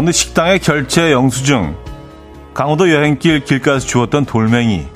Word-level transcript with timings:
어느 0.00 0.12
식당의 0.12 0.60
결제 0.60 1.12
영수증, 1.12 1.76
강원도 2.54 2.90
여행길 2.90 3.44
길가에서 3.44 3.86
주웠던 3.86 4.24
돌멩이, 4.24 4.86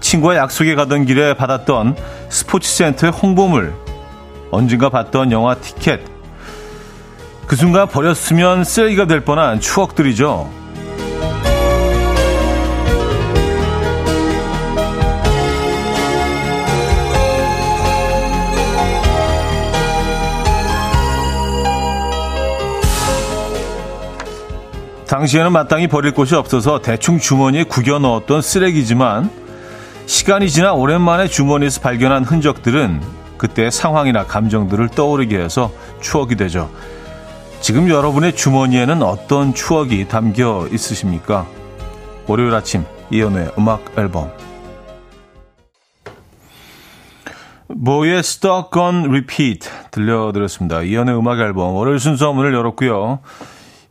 친구와 0.00 0.34
약속에 0.34 0.74
가던 0.74 1.04
길에 1.04 1.34
받았던 1.34 1.94
스포츠센터의 2.28 3.12
홍보물, 3.12 3.72
언젠가 4.50 4.88
봤던 4.88 5.30
영화 5.30 5.54
티켓. 5.54 6.00
그 7.46 7.54
순간 7.54 7.86
버렸으면 7.86 8.64
쓰레기가 8.64 9.06
될 9.06 9.20
뻔한 9.20 9.60
추억들이죠. 9.60 10.50
당시에는 25.12 25.52
마땅히 25.52 25.88
버릴 25.88 26.12
곳이 26.12 26.34
없어서 26.34 26.80
대충 26.80 27.18
주머니에 27.18 27.64
구겨 27.64 27.98
넣었던 27.98 28.40
쓰레기지만 28.40 29.30
시간이 30.06 30.48
지나 30.48 30.72
오랜만에 30.72 31.28
주머니에서 31.28 31.82
발견한 31.82 32.24
흔적들은 32.24 33.02
그때 33.36 33.68
상황이나 33.68 34.24
감정들을 34.24 34.88
떠오르게 34.88 35.38
해서 35.38 35.70
추억이 36.00 36.36
되죠. 36.36 36.70
지금 37.60 37.90
여러분의 37.90 38.34
주머니에는 38.34 39.02
어떤 39.02 39.52
추억이 39.52 40.08
담겨 40.08 40.66
있으십니까? 40.72 41.46
월요일 42.26 42.54
아침 42.54 42.86
이연우의 43.10 43.50
음악 43.58 43.84
앨범 43.98 44.32
보의 47.84 48.20
Stuck 48.20 48.80
on 48.80 49.10
Repeat 49.10 49.68
들려드렸습니다. 49.90 50.80
이연우의 50.80 51.18
음악 51.18 51.38
앨범 51.38 51.74
월요일 51.74 51.98
순서 51.98 52.32
문을 52.32 52.54
열었고요. 52.54 53.18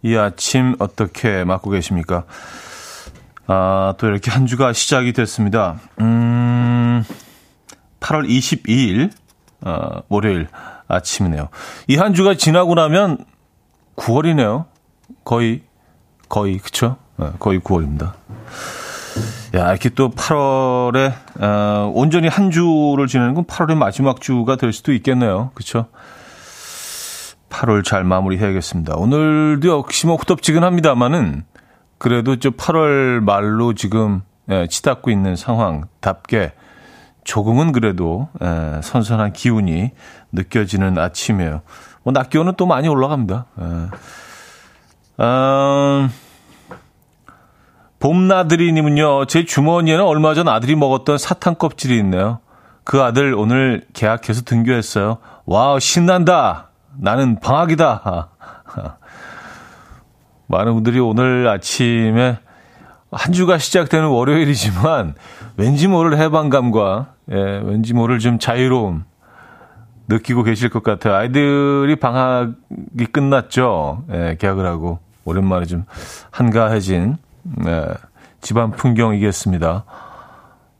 이 0.03 0.15
아침 0.15 0.75
어떻게 0.79 1.43
맞고 1.43 1.69
계십니까? 1.69 2.23
아, 3.47 3.93
또 3.97 4.07
이렇게 4.07 4.31
한 4.31 4.45
주가 4.47 4.73
시작이 4.73 5.13
됐습니다. 5.13 5.79
음, 5.99 7.03
8월 7.99 8.27
22일, 8.27 9.11
어, 9.61 10.01
월요일 10.09 10.47
아침이네요. 10.87 11.49
이 11.87 11.97
한 11.97 12.13
주가 12.13 12.33
지나고 12.35 12.75
나면 12.75 13.17
9월이네요. 13.95 14.65
거의, 15.23 15.61
거의, 16.29 16.57
그쵸? 16.57 16.97
네, 17.17 17.27
거의 17.39 17.59
9월입니다. 17.59 18.13
야, 19.53 19.69
이렇게 19.69 19.89
또 19.89 20.09
8월에, 20.11 21.13
어, 21.41 21.91
온전히 21.93 22.27
한 22.29 22.49
주를 22.51 23.07
지내는 23.07 23.33
건 23.33 23.43
8월의 23.43 23.75
마지막 23.75 24.21
주가 24.21 24.55
될 24.55 24.71
수도 24.73 24.93
있겠네요. 24.93 25.51
그쵸? 25.53 25.87
8월 27.61 27.83
잘 27.83 28.03
마무리해야겠습니다. 28.03 28.95
오늘도 28.95 29.69
역시 29.69 30.07
뭐 30.07 30.15
후덥지근합니다만은 30.15 31.43
그래도 31.99 32.37
저 32.37 32.49
8월 32.49 33.19
말로 33.19 33.73
지금 33.73 34.21
예, 34.49 34.65
치닫고 34.67 35.11
있는 35.11 35.35
상황답게 35.35 36.53
조금은 37.23 37.71
그래도 37.71 38.29
예, 38.41 38.81
선선한 38.81 39.33
기운이 39.33 39.91
느껴지는 40.31 40.97
아침이에요. 40.97 41.61
뭐 42.03 42.13
낮 42.13 42.31
기온은 42.31 42.53
또 42.57 42.65
많이 42.65 42.87
올라갑니다. 42.87 43.45
예. 43.59 43.63
음, 45.23 46.09
봄나들이님은요, 47.99 49.25
제 49.25 49.45
주머니에는 49.45 50.03
얼마 50.03 50.33
전 50.33 50.47
아들이 50.47 50.75
먹었던 50.75 51.19
사탕 51.19 51.55
껍질이 51.55 51.95
있네요. 51.99 52.39
그 52.83 53.03
아들 53.03 53.35
오늘 53.35 53.85
개학해서 53.93 54.41
등교했어요. 54.41 55.19
와우, 55.45 55.79
신난다! 55.79 56.70
나는 57.01 57.39
방학이다. 57.39 58.29
많은 60.47 60.73
분들이 60.75 60.99
오늘 60.99 61.47
아침에 61.47 62.37
한 63.11 63.33
주가 63.33 63.57
시작되는 63.57 64.07
월요일이지만 64.07 65.15
왠지 65.57 65.87
모를 65.87 66.17
해방감과 66.19 67.07
예, 67.31 67.35
왠지 67.63 67.93
모를 67.93 68.19
좀 68.19 68.37
자유로움 68.37 69.03
느끼고 70.07 70.43
계실 70.43 70.69
것 70.69 70.83
같아요. 70.83 71.15
아이들이 71.15 71.95
방학이 71.95 73.05
끝났죠. 73.11 74.03
예, 74.11 74.37
개학을 74.39 74.65
하고 74.65 74.99
오랜만에 75.25 75.65
좀 75.65 75.85
한가해진 76.29 77.17
예, 77.65 77.87
집안 78.41 78.71
풍경이겠습니다. 78.71 79.85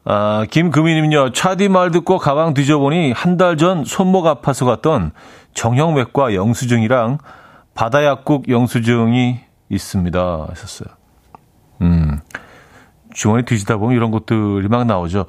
아, 0.03 0.45
김금희님요. 0.49 1.31
차디 1.31 1.69
말 1.69 1.91
듣고 1.91 2.17
가방 2.17 2.53
뒤져보니 2.53 3.11
한 3.11 3.37
달 3.37 3.55
전 3.57 3.85
손목 3.85 4.25
아파서 4.27 4.65
갔던 4.65 5.11
정형외과 5.53 6.33
영수증이랑 6.33 7.19
바다약국 7.73 8.49
영수증이 8.49 9.39
있습니다. 9.69 10.45
하셨어요. 10.49 10.89
음, 11.81 12.19
주머니 13.13 13.43
뒤지다 13.43 13.77
보면 13.77 13.95
이런 13.95 14.11
것들이 14.11 14.67
막 14.67 14.85
나오죠. 14.85 15.25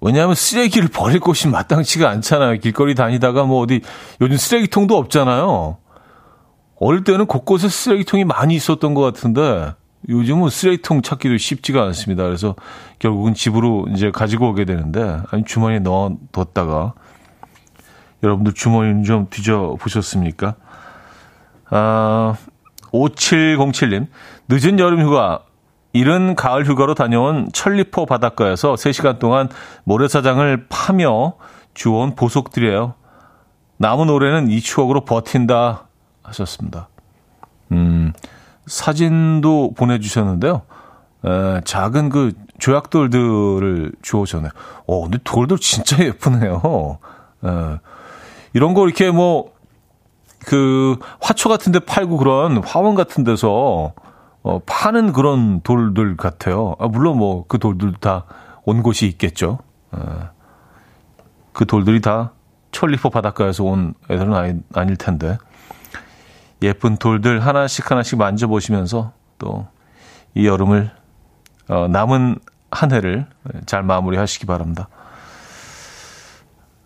왜냐하면 0.00 0.34
쓰레기를 0.34 0.88
버릴 0.88 1.20
곳이 1.20 1.48
마땅치가 1.48 2.10
않잖아요. 2.10 2.58
길거리 2.58 2.94
다니다가 2.94 3.44
뭐 3.44 3.60
어디 3.60 3.80
요즘 4.20 4.36
쓰레기통도 4.36 4.96
없잖아요. 4.96 5.78
어릴 6.80 7.04
때는 7.04 7.26
곳곳에 7.26 7.68
쓰레기통이 7.68 8.24
많이 8.24 8.56
있었던 8.56 8.94
것 8.94 9.02
같은데 9.02 9.72
요즘은 10.08 10.50
쓰레기통 10.50 11.02
찾기도 11.02 11.36
쉽지가 11.36 11.84
않습니다. 11.84 12.24
그래서 12.24 12.56
결국은 12.98 13.34
집으로 13.34 13.86
이제 13.94 14.10
가지고 14.10 14.48
오게 14.48 14.64
되는데 14.64 15.20
아니 15.30 15.44
주머니에 15.44 15.78
넣어뒀다가 15.78 16.94
여러분들 18.22 18.52
주머니 18.52 19.04
좀 19.04 19.26
뒤져 19.30 19.76
보셨습니까? 19.80 20.54
아, 21.70 22.36
5707님 22.92 24.06
늦은 24.48 24.78
여름 24.78 25.00
휴가 25.00 25.42
이른 25.92 26.34
가을 26.34 26.66
휴가로 26.66 26.94
다녀온 26.94 27.50
천리포 27.52 28.06
바닷가에서 28.06 28.74
3시간 28.74 29.18
동안 29.18 29.48
모래사장을 29.84 30.66
파며 30.68 31.34
주워온 31.74 32.14
보석들이에요. 32.14 32.94
남은 33.78 34.08
올해는 34.08 34.50
이 34.50 34.60
추억으로 34.60 35.04
버틴다 35.04 35.88
하셨습니다. 36.22 36.88
음, 37.72 38.12
사진도 38.66 39.72
보내주셨는데요. 39.74 40.62
에, 41.24 41.60
작은 41.64 42.08
그 42.08 42.32
조약돌들을 42.58 43.92
주워오셨네요. 44.02 44.50
어, 44.86 45.02
근데 45.02 45.18
돌들 45.24 45.58
진짜 45.58 45.98
예쁘네요. 46.04 46.98
에, 47.44 47.78
이런 48.52 48.74
거 48.74 48.86
이렇게 48.86 49.10
뭐, 49.10 49.52
그, 50.46 50.98
화초 51.20 51.48
같은 51.48 51.72
데 51.72 51.78
팔고 51.78 52.16
그런 52.16 52.58
화원 52.64 52.94
같은 52.94 53.24
데서, 53.24 53.92
어, 54.42 54.58
파는 54.66 55.12
그런 55.12 55.60
돌들 55.62 56.16
같아요. 56.16 56.74
아, 56.78 56.88
물론 56.88 57.18
뭐, 57.18 57.44
그 57.46 57.58
돌들도 57.58 57.98
다온 57.98 58.82
곳이 58.82 59.06
있겠죠. 59.06 59.58
어, 59.92 60.30
그 61.52 61.66
돌들이 61.66 62.00
다 62.00 62.32
천리포 62.72 63.10
바닷가에서 63.10 63.64
온 63.64 63.94
애들은 64.10 64.34
아니, 64.34 64.60
아닐 64.74 64.96
텐데. 64.96 65.38
예쁜 66.62 66.96
돌들 66.96 67.44
하나씩 67.44 67.90
하나씩 67.90 68.18
만져보시면서 68.18 69.12
또 69.38 69.66
이 70.34 70.46
여름을 70.46 70.90
어, 71.68 71.88
남은 71.88 72.38
한 72.70 72.92
해를 72.92 73.26
잘 73.66 73.82
마무리하시기 73.82 74.46
바랍니다. 74.46 74.88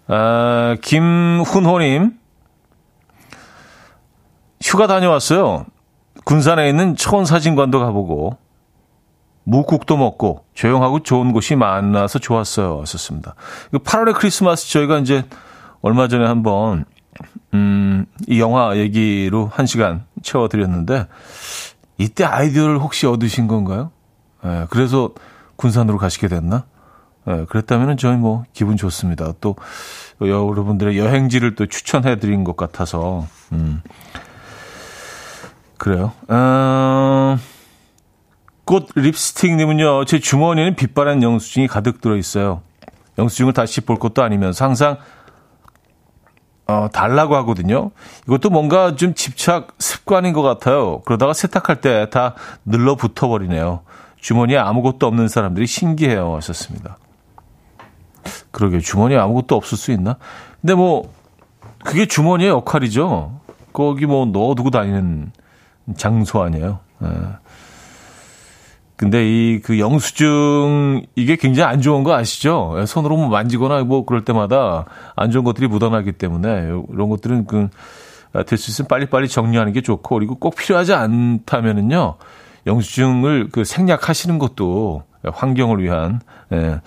아, 0.09 0.77
김훈호님 0.83 2.19
휴가 4.63 4.87
다녀왔어요. 4.87 5.67
군산에 6.25 6.69
있는 6.69 6.97
초원사진관도 6.97 7.79
가보고 7.81 8.37
무국도 9.45 9.97
먹고 9.97 10.45
조용하고 10.55 11.01
좋은 11.01 11.33
곳이 11.33 11.55
많아서 11.55 12.19
좋았어요. 12.19 12.79
왔었습니다. 12.79 13.35
8월의 13.73 14.15
크리스마스 14.15 14.71
저희가 14.71 14.99
이제 14.99 15.25
얼마 15.83 16.09
전에 16.09 16.27
한번 16.27 16.85
음, 17.55 18.07
이 18.27 18.41
영화 18.41 18.77
얘기로 18.77 19.51
한 19.53 19.67
시간 19.67 20.05
채워드렸는데, 20.23 21.07
이때 21.99 22.25
아이디어를 22.25 22.79
혹시 22.79 23.07
얻으신 23.07 23.47
건가요? 23.47 23.91
예, 24.45 24.67
그래서 24.69 25.11
군산으로 25.57 25.97
가시게 25.97 26.29
됐나? 26.29 26.65
예, 27.29 27.45
그랬다면 27.49 27.97
저희 27.97 28.17
뭐 28.17 28.45
기분 28.53 28.77
좋습니다. 28.77 29.33
또 29.41 29.57
여러분들의 30.21 30.99
여행지를 30.99 31.55
또 31.57 31.67
추천해 31.67 32.19
드린 32.19 32.45
것 32.45 32.57
같아서, 32.57 33.27
음, 33.53 33.83
그래요. 35.79 36.13
어, 36.29 37.37
꽃 38.65 38.89
립스틱님은요, 38.95 40.05
제 40.07 40.19
주머니에는 40.19 40.75
빛바랜 40.77 41.23
영수증이 41.23 41.69
가득 41.69 42.01
들어있어요. 42.01 42.63
영수증을 43.19 43.53
다시 43.53 43.81
볼 43.81 43.99
것도 43.99 44.23
아니면서 44.23 44.65
항상 44.65 44.99
어, 46.69 46.89
달라고 46.93 47.37
하거든요. 47.37 47.93
이것도 48.27 48.51
뭔가 48.51 48.97
좀 48.97 49.15
집착 49.15 49.69
습관인 49.79 50.33
것 50.33 50.43
같아요. 50.43 51.01
그러다가 51.03 51.33
세탁할 51.33 51.81
때 51.81 52.11
다 52.11 52.35
늘러 52.65 52.97
붙어 52.97 53.29
버리네요. 53.29 53.83
주머니에 54.21 54.59
아무것도 54.59 55.07
없는 55.07 55.29
사람들이 55.29 55.67
신기해요. 55.67 56.35
하셨습니다. 56.37 56.99
그러게 58.51 58.81
주머니에 58.81 59.19
아무것도 59.19 59.55
없을 59.57 59.79
수 59.79 59.93
있나? 59.93 60.17
근데 60.61 60.75
뭐 60.75 61.13
그게 61.85 62.07
주머니의 62.07 62.51
역할이죠. 62.51 63.41
거기 63.73 64.07
뭐 64.07 64.27
넣어두고 64.27 64.71
다니는 64.71 65.33
장소 65.97 66.43
아니에요. 66.43 66.79
예. 67.05 67.09
근데 68.97 69.25
이 69.29 69.61
그 69.63 69.79
영수증 69.79 71.05
이게 71.17 71.37
굉장히 71.37 71.71
안 71.71 71.83
좋은 71.83 72.03
거 72.03 72.15
아시죠? 72.15 72.77
예, 72.79 72.87
손으로 72.87 73.17
뭐 73.19 73.29
만지거나 73.29 73.85
뭐 73.85 74.07
그럴 74.07 74.25
때마다 74.25 74.87
안 75.15 75.31
좋은 75.31 75.45
것들이 75.45 75.69
묻어나기 75.69 76.13
때문에 76.13 76.69
이런 76.93 77.09
것들은 77.09 77.47
그 77.47 77.69
될 78.47 78.59
수 78.59 78.71
있으면 78.71 78.89
빨리빨리 78.89 79.29
정리하는 79.29 79.73
게 79.73 79.81
좋고 79.81 80.15
그리고 80.15 80.35
꼭 80.35 80.57
필요하지 80.57 80.93
않다면은요 80.93 82.17
영수증을 82.67 83.49
그 83.51 83.65
생략하시는 83.65 84.39
것도 84.39 85.05
환경을 85.25 85.83
위한 85.83 86.21
예, 86.53 86.81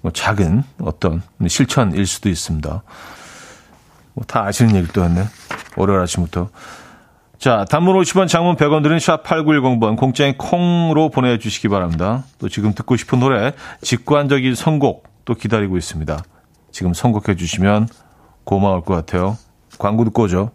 뭐 0.00 0.12
작은 0.12 0.62
어떤 0.80 1.22
실천일 1.46 2.06
수도 2.06 2.28
있습니다. 2.28 2.82
뭐 4.14 4.24
다 4.26 4.44
아시는 4.44 4.74
얘기를 4.74 4.92
또 4.92 5.04
했네. 5.04 5.24
월요일 5.76 6.00
아침부터. 6.00 6.48
자, 7.38 7.64
단문 7.70 7.94
50원, 8.00 8.26
장문 8.26 8.56
100원 8.56 8.82
들은 8.82 8.98
샵 8.98 9.22
8910번 9.22 9.96
공짜인 9.96 10.36
콩으로 10.36 11.08
보내주시기 11.10 11.68
바랍니다. 11.68 12.24
또 12.38 12.48
지금 12.48 12.74
듣고 12.74 12.96
싶은 12.96 13.20
노래, 13.20 13.52
직관적인 13.80 14.56
선곡 14.56 15.06
또 15.24 15.34
기다리고 15.34 15.76
있습니다. 15.76 16.20
지금 16.72 16.94
선곡해 16.94 17.36
주시면 17.36 17.88
고마울 18.42 18.82
것 18.82 18.94
같아요. 18.94 19.36
광고 19.78 20.04
듣고 20.04 20.24
오죠. 20.24 20.50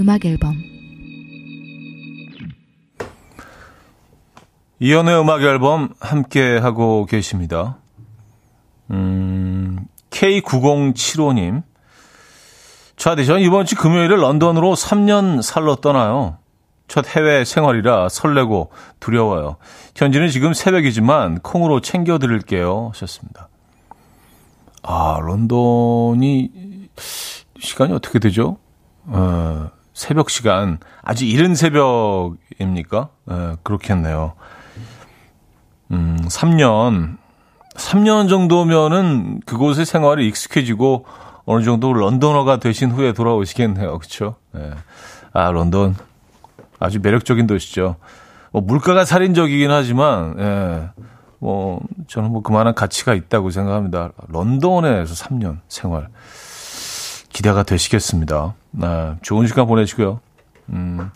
음악 0.00 0.24
앨범 0.24 0.56
이연의 4.80 5.20
음악 5.20 5.42
앨범 5.42 5.88
함께 5.98 6.56
하고 6.56 7.04
계십니다. 7.06 7.78
음, 8.90 9.86
K9075님. 10.10 11.62
차디, 12.96 13.26
전 13.26 13.40
이번 13.40 13.66
주 13.66 13.74
금요일에 13.74 14.14
런던으로 14.16 14.74
3년 14.74 15.42
살러 15.42 15.76
떠나요. 15.76 16.38
첫 16.86 17.06
해외 17.08 17.44
생활이라 17.44 18.08
설레고 18.08 18.70
두려워요. 19.00 19.56
현지는 19.96 20.28
지금 20.28 20.54
새벽이지만 20.54 21.40
콩으로 21.40 21.80
챙겨드릴게요. 21.80 22.90
하셨습니다. 22.92 23.48
아, 24.82 25.18
런던이 25.20 26.50
시간이 27.58 27.92
어떻게 27.92 28.18
되죠? 28.20 28.58
어, 29.06 29.70
새벽 29.98 30.30
시간 30.30 30.78
아주 31.02 31.24
이른 31.24 31.56
새벽입니까? 31.56 33.08
네, 33.26 33.56
그렇겠네요. 33.64 34.34
음, 35.90 36.16
3년 36.22 37.16
3년 37.74 38.28
정도면은 38.28 39.40
그곳의 39.44 39.86
생활이 39.86 40.28
익숙해지고 40.28 41.04
어느 41.46 41.64
정도 41.64 41.92
런던어가 41.92 42.58
되신 42.58 42.92
후에 42.92 43.12
돌아오시겠네요. 43.12 43.98
그렇죠? 43.98 44.36
네. 44.52 44.70
아, 45.32 45.50
런던 45.50 45.96
아주 46.78 47.00
매력적인 47.02 47.48
도시죠. 47.48 47.96
뭐 48.52 48.62
물가가 48.62 49.04
살인적이긴 49.04 49.72
하지만 49.72 50.36
예. 50.38 50.90
뭐 51.40 51.80
저는 52.06 52.30
뭐 52.30 52.42
그만한 52.42 52.74
가치가 52.74 53.14
있다고 53.14 53.50
생각합니다. 53.50 54.12
런던에서 54.28 55.14
3년 55.14 55.58
생활. 55.68 56.08
기대가 57.30 57.62
되시겠습니다. 57.62 58.54
네, 58.78 59.14
좋은 59.22 59.46
시간 59.46 59.66
보내시고요. 59.66 60.20
음, 60.70 61.10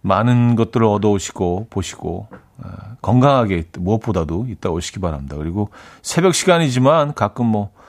많은 0.00 0.56
것들을 0.56 0.84
얻어오시고 0.86 1.68
보시고 1.70 2.28
네, 2.62 2.68
건강하게 3.02 3.64
무엇보다도 3.78 4.46
있다 4.48 4.70
오시기 4.70 5.00
바랍니다. 5.00 5.36
그리고 5.36 5.70
새벽 6.02 6.34
시간이지만 6.34 7.14
가끔 7.14 7.46
뭐 7.46 7.84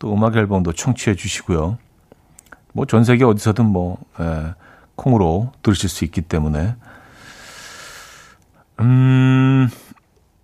또 0.00 0.12
음악 0.14 0.34
앨범도 0.34 0.72
청취해 0.72 1.14
주시고요. 1.14 1.78
뭐 2.72 2.86
전 2.86 3.04
세계 3.04 3.24
어디서든 3.24 3.66
뭐 3.66 3.98
예, 4.18 4.54
콩으로 4.96 5.52
들으실 5.62 5.88
수 5.88 6.04
있기 6.04 6.22
때문에 6.22 6.74
음 8.80 9.68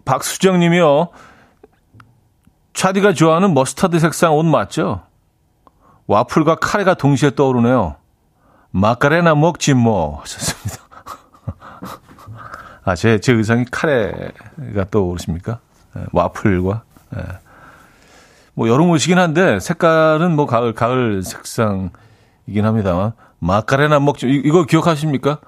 박수정님이요. 0.04 1.08
차디가 2.74 3.14
좋아하는 3.14 3.54
머스타드 3.54 3.98
색상 3.98 4.34
옷 4.34 4.44
맞죠? 4.44 5.02
와플과 6.06 6.56
카레가 6.56 6.94
동시에 6.94 7.34
떠오르네요. 7.34 7.96
마카레나 8.70 9.34
먹지 9.34 9.74
뭐 9.74 10.20
하셨습니다. 10.20 10.84
아, 12.84 12.94
제, 12.94 13.18
제 13.18 13.32
의상이 13.32 13.64
카레가 13.70 14.88
떠오르십니까? 14.90 15.58
네, 15.94 16.04
와플과. 16.12 16.82
네. 17.10 17.22
뭐 18.54 18.68
여름 18.68 18.90
옷이긴 18.90 19.18
한데 19.18 19.60
색깔은 19.60 20.34
뭐 20.34 20.46
가을 20.46 20.72
가을 20.72 21.22
색상이긴 21.22 22.64
합니다만 22.64 23.12
마카레나 23.38 24.00
먹지 24.00 24.26
이거 24.28 24.64
기억하십니까? 24.64 25.40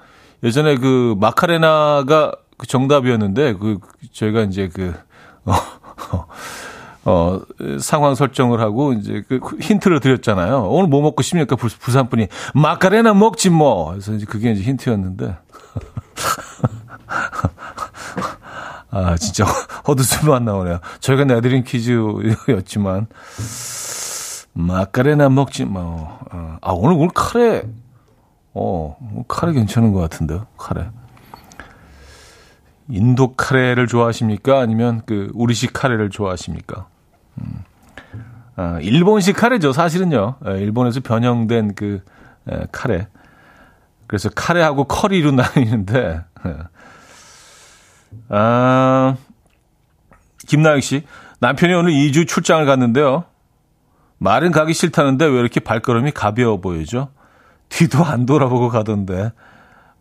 예전에 0.43 0.77
그 0.77 1.15
마카레나가 1.19 2.33
그 2.59 2.67
정답이었는데 2.67 3.55
그 3.55 3.79
저희가 4.13 4.43
이제 4.43 4.69
그 4.69 4.95
어, 5.45 6.27
어, 7.09 7.41
상황 7.81 8.15
설정을 8.15 8.61
하고 8.61 8.93
이제 8.93 9.25
그 9.27 9.41
힌트를 9.61 10.01
드렸잖아요. 10.01 10.69
오늘 10.69 10.91
뭐 10.91 11.01
먹고 11.01 11.23
싶습니까? 11.23 11.57
부산 11.57 12.11
분이 12.11 12.29
마카레나 12.55 13.15
먹지 13.15 13.49
뭐. 13.49 13.93
그래서 13.93 14.13
이제 14.13 14.27
그게 14.27 14.53
이제 14.53 14.61
힌트였는데. 14.63 15.35
아, 18.91 19.17
진짜 19.17 19.45
헛웃음만 19.87 20.45
나오네요. 20.45 20.81
저희가 21.01 21.25
내드린 21.25 21.65
퀴즈였지만 21.65 23.07
마카레나 24.53 25.31
먹지 25.31 25.65
뭐. 25.65 26.19
아, 26.61 26.73
오늘 26.73 26.97
오늘 26.97 27.09
카레 27.15 27.63
어, 28.53 29.25
카레 29.29 29.55
괜찮은 29.55 29.95
것 29.95 30.01
같은데요. 30.01 30.47
카레. 30.59 30.91
인도 32.91 33.35
카레를 33.35 33.87
좋아하십니까? 33.87 34.61
아니면 34.61 35.03
그 35.07 35.31
우리식 35.35 35.73
카레를 35.73 36.11
좋아하십니까? 36.11 36.87
음. 37.41 37.65
아, 38.57 38.79
일본식 38.81 39.37
카레죠, 39.37 39.73
사실은요. 39.73 40.37
예, 40.49 40.59
일본에서 40.61 41.01
변형된 41.01 41.75
그 41.75 42.03
에, 42.51 42.67
카레. 42.73 43.09
그래서 44.07 44.31
카레하고 44.35 44.85
커리로 44.85 45.31
나뉘는데, 45.33 46.21
예. 46.47 46.57
아, 48.31 49.17
김나영 50.47 50.81
씨. 50.81 51.05
남편이 51.41 51.73
오늘 51.75 51.93
2주 51.93 52.27
출장을 52.27 52.65
갔는데요. 52.67 53.25
말은 54.19 54.51
가기 54.51 54.73
싫다는데 54.73 55.27
왜 55.27 55.39
이렇게 55.39 55.61
발걸음이 55.61 56.11
가벼워 56.11 56.61
보이죠? 56.61 57.11
뒤도 57.69 58.05
안 58.05 58.27
돌아보고 58.27 58.71
가던데. 58.71 59.31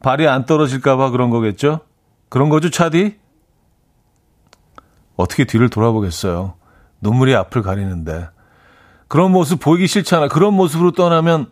발이 0.02 0.28
안 0.28 0.46
떨어질까봐 0.46 1.12
그런 1.12 1.30
거겠죠? 1.30 1.82
그런 2.30 2.50
거죠, 2.50 2.70
차디? 2.70 3.20
어떻게 5.16 5.46
뒤를 5.46 5.70
돌아보겠어요? 5.70 6.56
눈물이 7.02 7.36
앞을 7.36 7.62
가리는데. 7.62 8.30
그런 9.08 9.32
모습 9.32 9.60
보이기 9.60 9.88
싫잖아. 9.88 10.28
그런 10.28 10.54
모습으로 10.54 10.92
떠나면, 10.92 11.50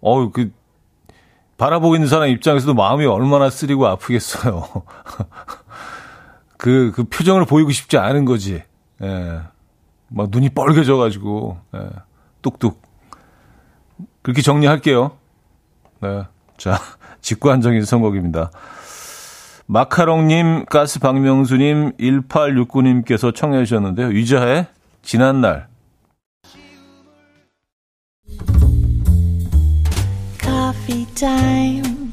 어우, 0.00 0.30
그, 0.30 0.52
바라보고 1.56 1.96
있는 1.96 2.08
사람 2.08 2.28
입장에서도 2.28 2.72
마음이 2.74 3.04
얼마나 3.06 3.50
쓰리고 3.50 3.86
아프겠어요. 3.88 4.68
그, 6.56 6.92
그 6.94 7.04
표정을 7.04 7.46
보이고 7.46 7.70
싶지 7.72 7.98
않은 7.98 8.24
거지. 8.24 8.62
예. 9.02 9.40
막 10.08 10.28
눈이 10.30 10.50
뻘개져가지고, 10.50 11.58
예. 11.74 11.88
뚝뚝. 12.42 12.80
그렇게 14.22 14.42
정리할게요. 14.42 15.12
네. 16.00 16.24
자, 16.56 16.78
직관적인 17.20 17.84
선곡입니다. 17.84 18.50
마카롱님, 19.70 20.64
가스 20.64 20.98
박명수님, 20.98 21.92
1869님께서 21.98 23.34
청해 23.34 23.66
주셨는데요. 23.66 24.08
유자의 24.12 24.66
지난날. 25.02 25.66
Coffee 30.40 31.04
time. 31.14 32.10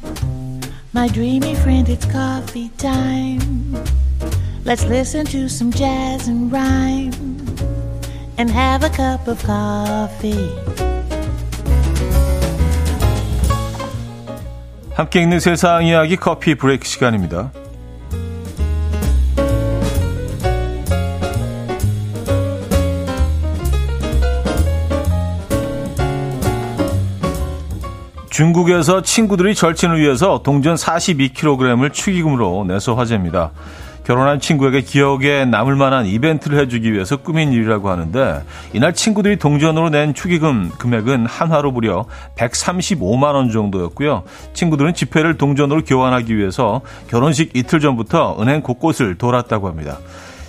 My 0.93 1.07
dreamy 1.07 1.53
friend, 1.53 1.89
it's 1.89 2.05
coffee 2.11 2.69
time. 2.77 3.73
Let's 4.65 4.83
listen 4.85 5.25
to 5.27 5.45
some 5.45 5.71
jazz 5.71 6.27
and 6.27 6.51
rhyme 6.51 7.13
and 8.37 8.51
have 8.51 8.83
a 8.83 8.89
cup 8.89 9.29
of 9.29 9.41
coffee. 9.45 10.84
함께 14.95 15.21
있는 15.21 15.41
세상 15.41 15.85
이야기 15.85 16.15
커피 16.15 16.55
브레이크 16.55 16.87
시간입니다. 16.87 17.51
중국에서 28.29 29.01
친구들이 29.01 29.53
절친을 29.53 29.99
위해서 29.99 30.41
동전 30.43 30.75
42kg을 30.75 31.91
축의금으로 31.91 32.63
내서 32.65 32.95
화제입니다. 32.95 33.51
결혼한 34.05 34.39
친구에게 34.39 34.81
기억에 34.81 35.45
남을 35.45 35.75
만한 35.75 36.05
이벤트를 36.05 36.59
해주기 36.59 36.93
위해서 36.93 37.17
꾸민 37.17 37.51
일이라고 37.51 37.89
하는데 37.89 38.43
이날 38.73 38.93
친구들이 38.93 39.37
동전으로 39.37 39.89
낸 39.89 40.13
축의금 40.13 40.69
금액은 40.77 41.25
한화로 41.25 41.71
무려 41.71 42.05
135만 42.37 43.33
원 43.33 43.51
정도였고요. 43.51 44.23
친구들은 44.53 44.93
지폐를 44.93 45.37
동전으로 45.37 45.83
교환하기 45.83 46.37
위해서 46.37 46.81
결혼식 47.07 47.51
이틀 47.55 47.79
전부터 47.79 48.37
은행 48.39 48.61
곳곳을 48.61 49.15
돌았다고 49.15 49.67
합니다. 49.67 49.97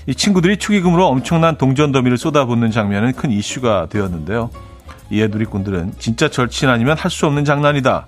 이 0.07 0.15
친구들이 0.15 0.59
축의금으로 0.59 1.07
엄청난 1.07 1.57
동전 1.57 1.93
더미를 1.93 2.19
쏟아붓는 2.19 2.71
장면은 2.71 3.13
큰 3.13 3.31
이슈가 3.33 3.87
되었는데요. 3.91 4.51
이에 5.11 5.29
누리꾼들은 5.29 5.95
진짜 5.99 6.29
절친 6.29 6.69
아니면 6.69 6.97
할 6.99 7.11
수 7.11 7.27
없는 7.27 7.45
장난이다. 7.45 8.07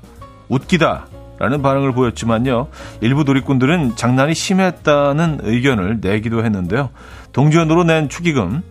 웃기다. 0.48 1.06
라는 1.38 1.62
반응을 1.62 1.92
보였지만요. 1.92 2.68
일부 3.00 3.22
놀이꾼들은 3.24 3.96
장난이 3.96 4.34
심했다는 4.34 5.40
의견을 5.42 5.98
내기도 6.00 6.44
했는데요. 6.44 6.90
동전으로 7.32 7.84
낸 7.84 8.08
축의금, 8.08 8.62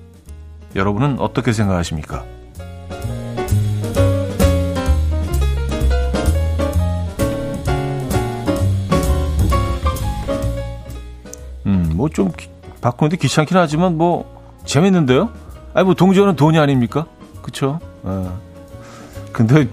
여러분은 0.76 1.20
어떻게 1.20 1.54
생각하십니까? 1.54 2.24
음, 11.66 11.92
뭐 11.96 12.10
좀 12.10 12.32
바꾸는데 12.82 13.18
귀찮긴 13.18 13.58
하지만 13.58 13.98
뭐 13.98 14.26
재밌는데요? 14.66 15.30
아니 15.74 15.86
뭐 15.86 15.94
동전은 15.94 16.36
돈이 16.36 16.58
아닙니까? 16.60 17.06
그쵸? 17.42 17.80
어. 18.04 18.40
근데 19.32 19.68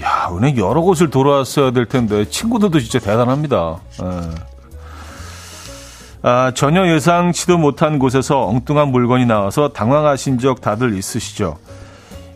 야, 0.00 0.30
은행 0.32 0.56
여러 0.56 0.80
곳을 0.80 1.10
돌아왔어야 1.10 1.70
될 1.70 1.86
텐데 1.86 2.24
친구들도 2.24 2.80
진짜 2.80 2.98
대단합니다. 2.98 3.76
에. 4.02 4.06
예. 4.06 4.52
아, 6.24 6.52
전혀 6.54 6.86
예상치도 6.86 7.58
못한 7.58 7.98
곳에서 7.98 8.46
엉뚱한 8.46 8.88
물건이 8.88 9.26
나와서 9.26 9.68
당황하신 9.70 10.38
적 10.38 10.60
다들 10.60 10.96
있으시죠? 10.96 11.58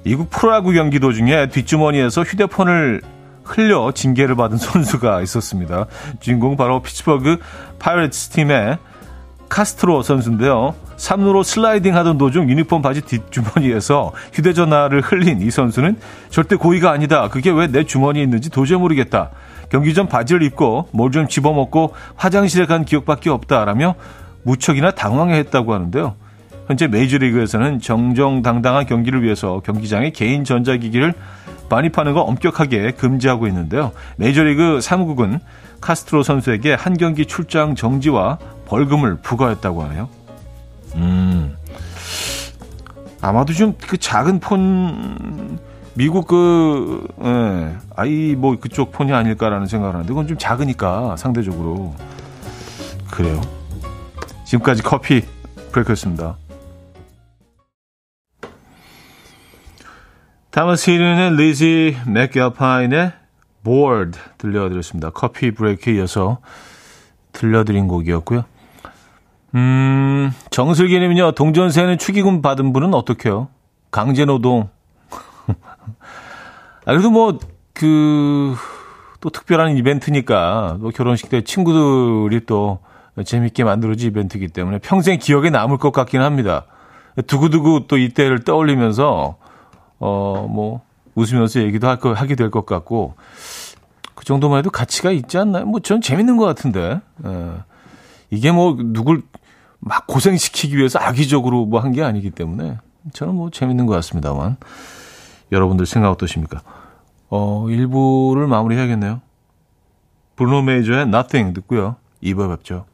미국 0.02 0.28
프로야구 0.28 0.72
경기 0.72 0.98
도중에 0.98 1.48
뒷주머니에서 1.48 2.22
휴대폰을 2.22 3.00
흘려 3.44 3.92
징계를 3.92 4.34
받은 4.34 4.58
선수가 4.58 5.22
있었습니다. 5.22 5.86
주인공 6.20 6.56
바로 6.56 6.82
피츠버그 6.82 7.38
파이레츠 7.78 8.30
팀의 8.30 8.78
카스트로 9.48 10.02
선수인데요. 10.02 10.74
3루로 10.96 11.44
슬라이딩 11.44 11.94
하던 11.94 12.18
도중 12.18 12.48
유니폼 12.48 12.82
바지 12.82 13.02
뒷주머니에서 13.02 14.12
휴대전화를 14.32 15.02
흘린 15.02 15.40
이 15.42 15.50
선수는 15.50 15.98
절대 16.30 16.56
고의가 16.56 16.90
아니다. 16.90 17.28
그게 17.28 17.50
왜 17.50 17.66
내 17.66 17.84
주머니에 17.84 18.22
있는지 18.22 18.50
도저히 18.50 18.78
모르겠다. 18.78 19.30
경기 19.68 19.92
전 19.94 20.08
바지를 20.08 20.42
입고 20.42 20.88
뭘 20.92 21.10
좀 21.10 21.28
집어먹고 21.28 21.94
화장실에 22.16 22.66
간 22.66 22.84
기억밖에 22.84 23.30
없다라며 23.30 23.94
무척이나 24.42 24.90
당황했다고 24.92 25.74
하는데요. 25.74 26.14
현재 26.66 26.88
메이저리그에서는 26.88 27.80
정정당당한 27.80 28.86
경기를 28.86 29.22
위해서 29.22 29.60
경기장에 29.64 30.10
개인 30.10 30.44
전자기기를 30.44 31.14
반입하는 31.68 32.12
거 32.14 32.20
엄격하게 32.22 32.92
금지하고 32.92 33.46
있는데요. 33.48 33.92
메이저리그 34.16 34.80
사무국은 34.80 35.40
카스트로 35.80 36.22
선수에게 36.22 36.74
한 36.74 36.96
경기 36.96 37.26
출장 37.26 37.74
정지와 37.74 38.38
벌금을 38.66 39.16
부과했다고 39.16 39.82
하네요. 39.84 40.08
음. 40.96 41.56
아마도 43.20 43.52
좀 43.52 43.74
그 43.86 43.96
작은 43.96 44.40
폰 44.40 45.58
미국 45.94 46.26
그 46.26 47.06
예, 47.24 47.76
아이 47.96 48.34
뭐 48.36 48.58
그쪽 48.58 48.92
폰이 48.92 49.12
아닐까라는 49.12 49.66
생각을 49.66 49.94
하는데 49.94 50.08
그건 50.08 50.26
좀 50.26 50.36
작으니까 50.36 51.16
상대적으로 51.16 51.94
그래요. 53.10 53.40
지금까지 54.44 54.82
커피 54.82 55.22
브레이크였습니다. 55.72 56.36
다마스 60.50 60.90
히르는 60.90 61.36
리지 61.36 61.96
맥겨파인의 62.06 63.12
bored 63.64 64.18
들려드렸습니다. 64.38 65.10
커피 65.10 65.50
브레이크에 65.50 65.94
이어서 65.94 66.38
들려드린 67.32 67.88
곡이었고요. 67.88 68.44
음, 69.56 70.32
정슬기님은요, 70.50 71.32
동전세는 71.32 71.96
축의금 71.96 72.42
받은 72.42 72.74
분은 72.74 72.92
어떻게요? 72.92 73.48
강제노동. 73.90 74.68
아, 76.84 76.92
그래도 76.92 77.10
뭐, 77.10 77.38
그, 77.72 78.54
또 79.20 79.30
특별한 79.30 79.78
이벤트니까, 79.78 80.76
또 80.82 80.90
결혼식 80.90 81.30
때 81.30 81.42
친구들이 81.42 82.44
또 82.44 82.80
재밌게 83.24 83.64
만들어진 83.64 84.10
이벤트이기 84.10 84.48
때문에 84.48 84.78
평생 84.78 85.18
기억에 85.18 85.48
남을 85.48 85.78
것 85.78 85.90
같긴 85.90 86.20
합니다. 86.20 86.66
두고두고 87.26 87.86
또 87.86 87.96
이때를 87.96 88.44
떠올리면서, 88.44 89.36
어, 89.98 90.46
뭐, 90.50 90.82
웃으면서 91.14 91.62
얘기도 91.62 91.88
할 91.88 91.96
거, 91.98 92.12
하게 92.12 92.34
될 92.34 92.50
것 92.50 92.66
같고, 92.66 93.14
그 94.14 94.26
정도만 94.26 94.58
해도 94.58 94.70
가치가 94.70 95.10
있지 95.12 95.38
않나요? 95.38 95.64
뭐, 95.64 95.80
전 95.80 96.02
재밌는 96.02 96.36
것 96.36 96.44
같은데. 96.44 97.00
예. 97.24 97.50
이게 98.30 98.52
뭐, 98.52 98.76
누굴, 98.78 99.22
막 99.80 100.06
고생시키기 100.06 100.76
위해서 100.76 100.98
악의적으로 100.98 101.66
뭐 101.66 101.80
한 101.80 101.92
게 101.92 102.02
아니기 102.02 102.30
때문에 102.30 102.78
저는 103.12 103.34
뭐 103.34 103.50
재밌는 103.50 103.86
것 103.86 103.94
같습니다만 103.94 104.56
여러분들 105.52 105.86
생각 105.86 106.10
어떠십니까? 106.10 106.60
어, 107.28 107.64
1부를 107.68 108.46
마무리해야겠네요. 108.46 109.20
브루노 110.36 110.62
메이저의 110.62 111.02
Nothing 111.02 111.54
듣고요. 111.54 111.96
2부에 112.22 112.48
뵙죠. 112.56 112.86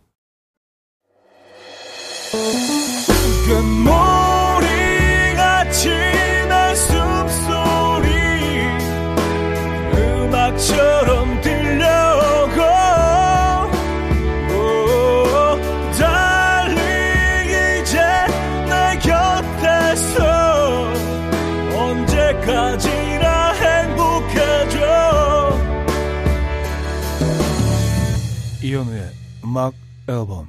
음악 29.53 29.75
앨범 30.09 30.49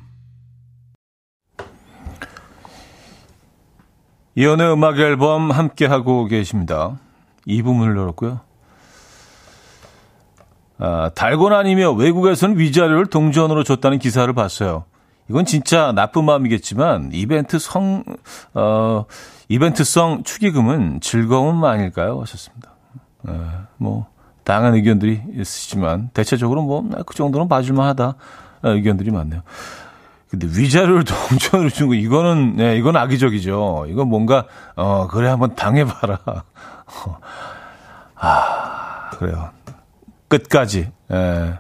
이현우의 4.35 4.71
음악 4.71 4.97
앨범 4.97 5.51
함께 5.51 5.85
하고 5.85 6.25
계십니다. 6.25 6.97
이 7.45 7.61
부분을 7.61 7.97
열었고요. 7.97 8.39
아, 10.77 11.11
달고나니며 11.15 11.91
외국에서는 11.91 12.57
위자료를 12.57 13.07
동전으로 13.07 13.65
줬다는 13.65 13.99
기사를 13.99 14.33
봤어요. 14.33 14.85
이건 15.29 15.43
진짜 15.43 15.91
나쁜 15.91 16.23
마음이겠지만 16.23 17.09
이벤트 17.11 17.59
성 17.59 18.05
어, 18.53 19.03
이벤트성 19.49 20.23
축의금은 20.23 21.01
즐거움 21.01 21.61
아닐까요? 21.65 22.21
하셨습니다. 22.21 22.71
에, 23.27 23.33
뭐 23.75 24.07
다양한 24.45 24.75
의견들이 24.75 25.23
있으시지만 25.33 26.09
대체적으로 26.13 26.61
뭐 26.61 26.85
그 27.05 27.15
정도는 27.15 27.49
봐줄만 27.49 27.85
하다 27.89 28.15
의견들이 28.63 29.11
많네요. 29.11 29.41
근데 30.29 30.47
위자료를 30.47 31.03
동전으로 31.03 31.69
준 31.69 31.87
거 31.89 31.93
이거는 31.93 32.55
네, 32.55 32.77
이건 32.77 32.95
악의적이죠. 32.95 33.85
이건 33.89 34.07
뭔가 34.09 34.45
어 34.75 35.07
그래 35.07 35.27
한번 35.29 35.55
당해봐라. 35.55 36.19
아 38.15 39.09
그래요. 39.17 39.51
끝까지. 40.27 40.91
예. 41.11 41.59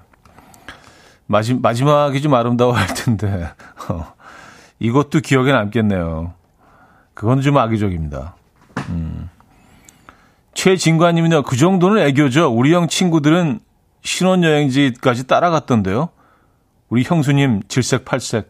마지, 1.27 1.53
마지막이 1.53 2.21
좀 2.21 2.33
아름다워할 2.33 2.87
텐데 2.95 3.49
어, 3.87 4.13
이것도 4.79 5.19
기억에 5.19 5.51
남겠네요. 5.51 6.33
그건 7.13 7.41
좀 7.41 7.57
악의적입니다. 7.57 8.35
음. 8.89 9.29
최진관님은요, 10.53 11.43
그 11.43 11.57
정도는 11.57 12.01
애교죠. 12.07 12.47
우리 12.47 12.73
형 12.73 12.87
친구들은 12.87 13.59
신혼여행지까지 14.03 15.27
따라갔던데요. 15.27 16.09
우리 16.93 17.01
형수님 17.01 17.63
질색팔색. 17.69 18.49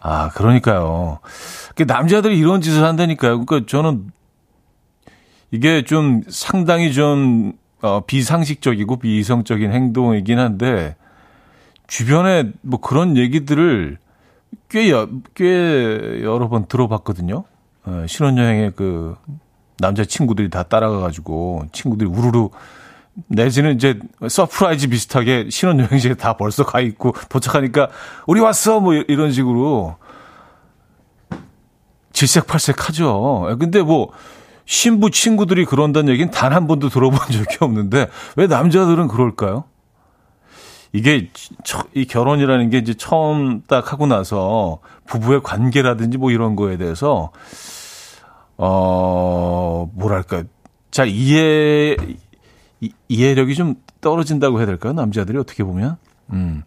아, 0.00 0.28
그러니까요. 0.34 1.18
남자들이 1.86 2.38
이런 2.38 2.60
짓을 2.60 2.84
한다니까요. 2.84 3.42
그러니까 3.42 3.66
저는 3.66 4.12
이게 5.50 5.82
좀 5.82 6.20
상당히 6.28 6.92
좀 6.92 7.54
어, 7.80 8.02
비상식적이고 8.04 8.98
비이성적인 8.98 9.72
행동이긴 9.72 10.38
한데 10.38 10.94
주변에 11.86 12.52
뭐 12.60 12.78
그런 12.78 13.16
얘기들을 13.16 13.96
꽤, 14.68 14.90
여, 14.90 15.08
꽤 15.34 16.20
여러 16.22 16.50
번 16.50 16.66
들어봤거든요. 16.66 17.44
어, 17.86 18.04
신혼여행에 18.06 18.72
그 18.76 19.16
남자 19.78 20.04
친구들이 20.04 20.50
다 20.50 20.64
따라가가지고 20.64 21.64
친구들이 21.72 22.10
우르르 22.10 22.50
내지는 23.28 23.74
이제 23.74 23.98
surprise 24.28 24.88
비슷하게 24.88 25.48
신혼여행지에 25.50 26.14
다 26.14 26.36
벌써 26.36 26.64
가 26.64 26.80
있고 26.80 27.12
도착하니까 27.28 27.88
우리 28.26 28.40
왔어 28.40 28.80
뭐 28.80 28.94
이런 28.94 29.30
식으로 29.32 29.96
질색팔색 32.12 32.88
하죠. 32.88 33.56
근데 33.58 33.82
뭐 33.82 34.10
신부 34.66 35.10
친구들이 35.10 35.64
그런다는 35.64 36.12
얘기는 36.12 36.30
단 36.30 36.52
한 36.52 36.66
번도 36.66 36.88
들어본 36.88 37.18
적이 37.30 37.56
없는데 37.60 38.08
왜 38.36 38.46
남자들은 38.46 39.08
그럴까요? 39.08 39.64
이게 40.92 41.28
이 41.92 42.04
결혼이라는 42.06 42.70
게 42.70 42.78
이제 42.78 42.94
처음 42.94 43.62
딱 43.66 43.92
하고 43.92 44.06
나서 44.06 44.78
부부의 45.06 45.42
관계라든지 45.42 46.18
뭐 46.18 46.30
이런 46.30 46.54
거에 46.54 46.76
대해서 46.76 47.32
어 48.56 49.90
뭐랄까 49.94 50.44
잘 50.92 51.08
이해 51.08 51.96
이해력이 53.08 53.54
좀 53.54 53.76
떨어진다고 54.00 54.58
해야 54.58 54.66
될까요? 54.66 54.92
남자들이 54.92 55.38
어떻게 55.38 55.64
보면 55.64 55.96
음 56.32 56.62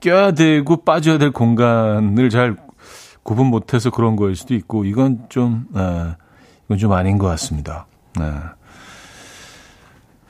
껴야 0.00 0.32
되고 0.32 0.84
빠져야 0.84 1.18
될 1.18 1.32
공간을 1.32 2.30
잘 2.30 2.56
구분 3.22 3.46
못해서 3.46 3.90
그런 3.90 4.16
거일 4.16 4.36
수도 4.36 4.54
있고 4.54 4.84
이건 4.84 5.26
좀 5.28 5.66
에, 5.76 6.16
이건 6.64 6.78
좀 6.78 6.92
아닌 6.92 7.18
것 7.18 7.26
같습니다. 7.26 7.86
네. 8.18 8.24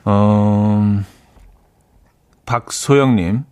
음, 0.07 1.05
박소영님, 2.45 3.43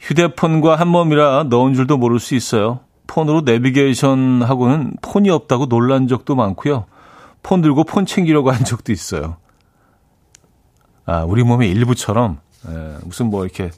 휴대폰과 0.00 0.76
한 0.76 0.88
몸이라 0.88 1.44
넣은 1.44 1.74
줄도 1.74 1.96
모를 1.96 2.20
수 2.20 2.34
있어요. 2.34 2.80
폰으로 3.06 3.40
내비게이션 3.40 4.42
하고는 4.42 4.94
폰이 5.00 5.30
없다고 5.30 5.66
놀란 5.66 6.06
적도 6.08 6.34
많고요. 6.34 6.84
폰 7.42 7.62
들고 7.62 7.84
폰 7.84 8.04
챙기려고 8.04 8.50
한 8.50 8.64
적도 8.64 8.92
있어요. 8.92 9.38
아, 11.08 11.24
우리 11.24 11.42
몸의 11.42 11.70
일부처럼, 11.70 12.38
에, 12.68 12.98
무슨 13.02 13.30
뭐 13.30 13.46
이렇게, 13.46 13.70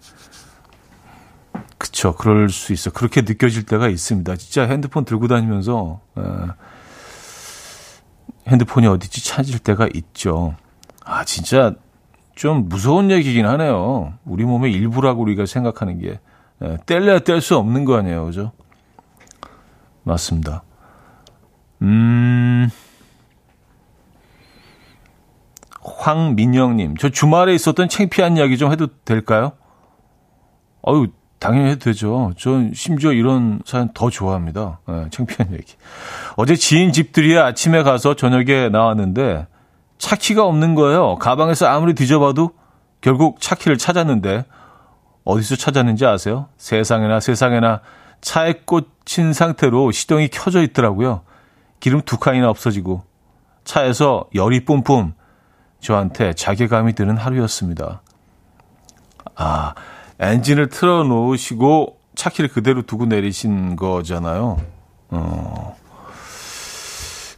그쵸, 1.78 2.16
그럴 2.16 2.48
수 2.48 2.72
있어. 2.72 2.90
그렇게 2.90 3.20
느껴질 3.20 3.66
때가 3.66 3.88
있습니다. 3.88 4.34
진짜 4.34 4.66
핸드폰 4.66 5.04
들고 5.04 5.28
다니면서, 5.28 6.00
에, 6.18 6.22
핸드폰이 8.48 8.88
어디지 8.88 9.24
찾을 9.24 9.60
때가 9.60 9.88
있죠. 9.94 10.56
아, 11.04 11.24
진짜 11.24 11.76
좀 12.34 12.68
무서운 12.68 13.12
얘기긴 13.12 13.46
하네요. 13.46 14.14
우리 14.24 14.42
몸의 14.44 14.72
일부라고 14.72 15.22
우리가 15.22 15.46
생각하는 15.46 16.00
게. 16.00 16.18
예, 16.62 16.78
뗄래야 16.84 17.20
뗄 17.20 17.40
수 17.40 17.56
없는 17.56 17.84
거 17.84 17.96
아니에요. 17.96 18.24
그죠? 18.24 18.50
맞습니다. 20.02 20.64
음, 21.82 22.70
황민영님, 25.98 26.96
저 26.96 27.08
주말에 27.08 27.54
있었던 27.54 27.88
창피한 27.88 28.36
이야기 28.36 28.58
좀 28.58 28.72
해도 28.72 28.88
될까요? 29.04 29.52
어유 30.86 31.08
당연히 31.38 31.70
해도 31.70 31.86
되죠. 31.86 32.32
전 32.36 32.72
심지어 32.74 33.12
이런 33.12 33.60
사연 33.64 33.90
더 33.94 34.10
좋아합니다. 34.10 34.80
네, 34.86 35.06
창피한 35.10 35.52
얘기. 35.54 35.74
어제 36.36 36.54
지인 36.54 36.92
집들이 36.92 37.38
아침에 37.38 37.82
가서 37.82 38.14
저녁에 38.14 38.68
나왔는데 38.68 39.46
차 39.98 40.16
키가 40.16 40.44
없는 40.44 40.74
거예요. 40.74 41.16
가방에서 41.16 41.66
아무리 41.66 41.94
뒤져봐도 41.94 42.50
결국 43.00 43.40
차 43.40 43.54
키를 43.54 43.78
찾았는데 43.78 44.44
어디서 45.24 45.56
찾았는지 45.56 46.04
아세요? 46.04 46.48
세상에나 46.58 47.20
세상에나 47.20 47.80
차에 48.20 48.62
꽂힌 48.66 49.32
상태로 49.32 49.92
시동이 49.92 50.28
켜져 50.28 50.62
있더라고요. 50.62 51.22
기름 51.80 52.02
두 52.02 52.18
칸이나 52.18 52.50
없어지고 52.50 53.02
차에서 53.64 54.26
열이 54.34 54.64
뿜뿜 54.64 55.14
저한테 55.80 56.34
자괴감이 56.34 56.94
드는 56.94 57.16
하루였습니다. 57.16 58.02
아, 59.34 59.74
엔진을 60.18 60.68
틀어 60.68 61.04
놓으시고 61.04 61.98
차 62.14 62.28
키를 62.30 62.50
그대로 62.50 62.82
두고 62.82 63.06
내리신 63.06 63.76
거잖아요. 63.76 64.60
어, 65.08 65.76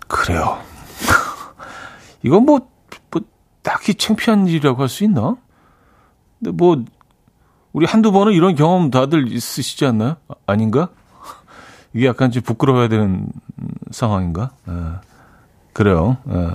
그래요. 0.08 0.58
이건 2.22 2.44
뭐, 2.44 2.68
뭐, 3.10 3.22
딱히 3.62 3.94
창피한 3.94 4.46
일이라고 4.48 4.82
할 4.82 4.88
수 4.88 5.04
있나? 5.04 5.36
근데 6.38 6.50
뭐, 6.50 6.84
우리 7.72 7.86
한두 7.86 8.12
번은 8.12 8.32
이런 8.32 8.54
경험 8.56 8.90
다들 8.90 9.32
있으시지 9.32 9.86
않나요? 9.86 10.16
아, 10.46 10.56
닌가 10.56 10.88
이게 11.94 12.06
약간 12.06 12.30
좀 12.30 12.42
부끄러워야 12.42 12.88
되는 12.88 13.26
상황인가? 13.90 14.50
에, 14.68 14.72
그래요. 15.72 16.16
에. 16.28 16.48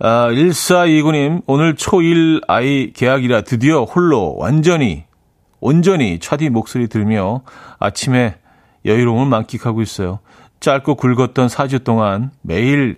아, 0.00 0.28
1429님, 0.30 1.42
오늘 1.46 1.74
초1 1.74 2.42
아이 2.46 2.92
계약이라 2.92 3.40
드디어 3.42 3.82
홀로 3.84 4.36
완전히, 4.36 5.04
온전히 5.60 6.20
차디 6.20 6.50
목소리 6.50 6.86
들으며 6.88 7.42
아침에 7.80 8.36
여유로움을 8.84 9.26
만끽하고 9.26 9.82
있어요. 9.82 10.20
짧고 10.60 10.94
굵었던 10.94 11.48
4주 11.48 11.82
동안 11.84 12.30
매일 12.42 12.96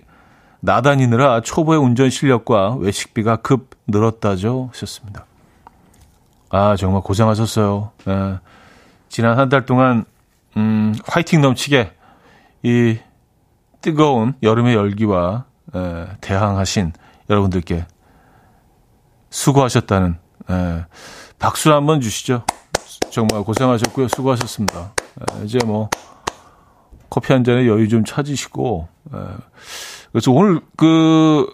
나다니느라 0.61 1.41
초보의 1.41 1.81
운전 1.81 2.11
실력과 2.11 2.75
외식비가 2.77 3.37
급 3.37 3.71
늘었다죠. 3.87 4.69
하셨습니다. 4.73 5.25
아, 6.51 6.77
정말 6.77 7.01
고생하셨어요. 7.03 7.93
예. 8.09 8.39
지난 9.09 9.39
한 9.39 9.49
달 9.49 9.65
동안, 9.65 10.05
음, 10.57 10.95
화이팅 11.07 11.41
넘치게 11.41 11.93
이 12.63 12.99
뜨거운 13.81 14.35
여름의 14.43 14.75
열기와 14.75 15.45
에, 15.47 15.50
대항하신 16.21 16.93
여러분들께 17.29 17.87
수고하셨다는 19.31 20.19
에, 20.51 20.85
박수 21.39 21.73
한번 21.73 22.01
주시죠. 22.01 22.45
정말 23.11 23.43
고생하셨고요. 23.43 24.09
수고하셨습니다. 24.09 24.93
에, 25.41 25.45
이제 25.45 25.59
뭐 25.65 25.89
커피 27.09 27.33
한 27.33 27.45
잔에 27.45 27.67
여유 27.67 27.89
좀 27.89 28.05
찾으시고 28.05 28.89
에, 29.15 29.19
그래서 30.13 30.33
오늘 30.33 30.61
그 30.77 31.47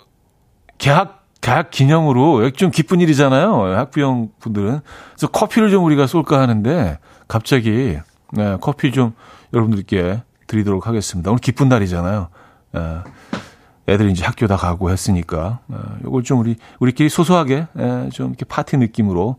개학 0.78 1.26
개학 1.42 1.70
기념으로 1.70 2.50
좀 2.52 2.70
기쁜 2.70 3.00
일이잖아요. 3.00 3.76
학부형 3.76 4.30
분들은 4.40 4.80
그래서 5.10 5.26
커피를 5.28 5.70
좀 5.70 5.84
우리가 5.84 6.06
쏠까 6.06 6.40
하는데 6.40 6.98
갑자기 7.28 7.98
네, 8.32 8.56
커피 8.60 8.90
좀 8.90 9.12
여러분들께 9.52 10.22
드리도록 10.48 10.88
하겠습니다. 10.88 11.30
오늘 11.30 11.38
기쁜 11.38 11.68
날이잖아요. 11.68 12.28
에, 13.88 13.92
애들이 13.94 14.12
이제 14.12 14.24
학교 14.24 14.46
다 14.46 14.56
가고 14.56 14.90
했으니까 14.90 15.60
어, 15.68 15.96
요걸 16.04 16.22
좀 16.22 16.40
우리 16.40 16.56
우리끼리 16.80 17.08
소소하게 17.08 17.66
에, 17.76 18.08
좀 18.10 18.28
이렇게 18.28 18.44
파티 18.44 18.76
느낌으로 18.76 19.36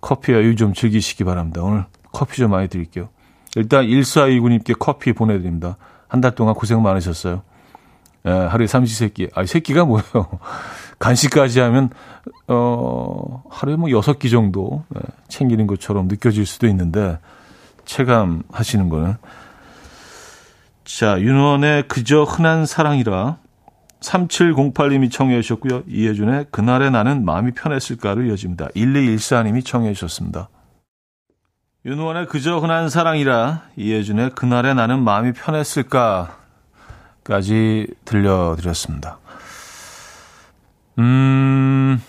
커피 0.00 0.32
여유 0.32 0.56
좀 0.56 0.72
즐기시기 0.74 1.24
바랍니다. 1.24 1.62
오늘 1.62 1.84
커피 2.12 2.38
좀 2.38 2.50
많이 2.50 2.68
드릴게요. 2.68 3.08
일단 3.56 3.84
1429님께 3.84 4.76
커피 4.78 5.12
보내드립니다. 5.12 5.76
한 6.08 6.20
달 6.20 6.34
동안 6.34 6.54
고생 6.54 6.82
많으셨어요. 6.82 7.42
에, 8.26 8.30
하루에 8.30 8.66
삼시세끼. 8.66 9.28
아, 9.34 9.44
세끼가 9.46 9.84
뭐예요? 9.84 10.04
간식까지 10.98 11.60
하면, 11.60 11.88
어, 12.48 13.42
하루에 13.48 13.76
뭐 13.76 13.90
여섯 13.90 14.18
끼 14.18 14.28
정도 14.28 14.84
에, 14.96 15.00
챙기는 15.28 15.66
것처럼 15.66 16.08
느껴질 16.08 16.44
수도 16.46 16.66
있는데, 16.66 17.18
체감하시는 17.86 18.88
거는 18.88 19.14
자, 20.98 21.18
윤원의 21.18 21.88
그저 21.88 22.24
흔한 22.24 22.66
사랑이라 22.66 23.38
3708님이 24.00 25.10
청해 25.10 25.40
주셨고요. 25.40 25.84
이혜준의 25.86 26.46
그날에 26.50 26.90
나는 26.90 27.24
마음이 27.24 27.52
편했을까로 27.52 28.24
이어집니다. 28.24 28.68
1214님이 28.76 29.64
청해 29.64 29.94
주셨습니다. 29.94 30.50
윤원의 31.86 32.26
그저 32.26 32.58
흔한 32.58 32.90
사랑이라 32.90 33.62
이혜준의 33.76 34.30
그날에 34.30 34.74
나는 34.74 35.02
마음이 35.02 35.32
편했을까까지 35.32 36.34
들려드렸습니다. 38.04 39.18
음, 40.98 42.02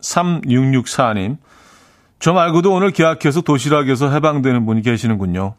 3664님. 0.00 1.36
저 2.18 2.32
말고도 2.32 2.72
오늘 2.72 2.92
계약해서 2.92 3.42
도시락에서 3.42 4.10
해방되는 4.10 4.64
분이 4.64 4.80
계시는군요. 4.82 5.56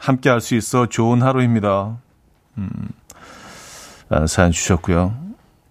함께 0.00 0.30
할 0.30 0.40
수 0.40 0.54
있어 0.54 0.86
좋은 0.86 1.20
하루입니다. 1.22 1.98
음, 2.56 2.70
라는 4.08 4.26
사연 4.26 4.50
주셨고요. 4.50 5.14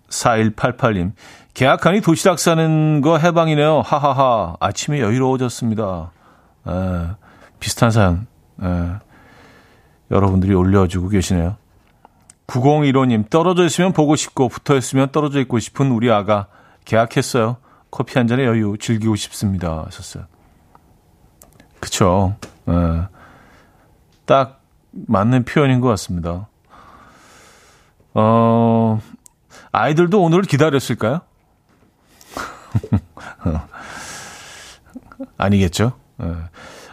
4188님, 0.10 1.12
계약하니 1.56 2.02
도시락 2.02 2.38
싸는 2.40 3.02
거 3.02 3.18
해방이네요. 3.18 3.82
하하하. 3.82 4.56
아침에 4.60 5.00
여유로워졌습니다. 5.02 6.12
에, 6.68 6.72
비슷한 7.60 7.90
사연, 7.92 8.28
에, 8.62 8.92
여러분들이 10.12 10.54
올려주고 10.54 11.10
계시네요. 11.10 11.58
9015님, 12.48 13.30
떨어져 13.30 13.66
있으면 13.66 13.94
보고 13.94 14.16
싶고 14.16 14.48
붙어 14.48 14.78
있으면 14.78 15.12
떨어져 15.12 15.40
있고 15.42 15.60
싶은 15.60 15.92
우리 15.92 16.12
아가 16.12 16.48
계약했어요. 16.86 17.58
커피 17.92 18.18
한 18.18 18.28
잔에 18.28 18.46
여유 18.46 18.78
즐기고 18.80 19.16
싶습니다. 19.16 19.84
하셨어요. 19.88 20.26
그쵸. 21.80 22.36
에. 22.68 22.74
딱 24.30 24.62
맞는 24.92 25.44
표현인 25.46 25.82
것 25.82 25.88
같습니다. 25.88 26.48
어, 28.14 29.02
아이들도 29.72 30.22
오늘을 30.22 30.44
기다렸을까요? 30.44 31.22
아니겠죠. 35.38 35.94
예. 36.22 36.36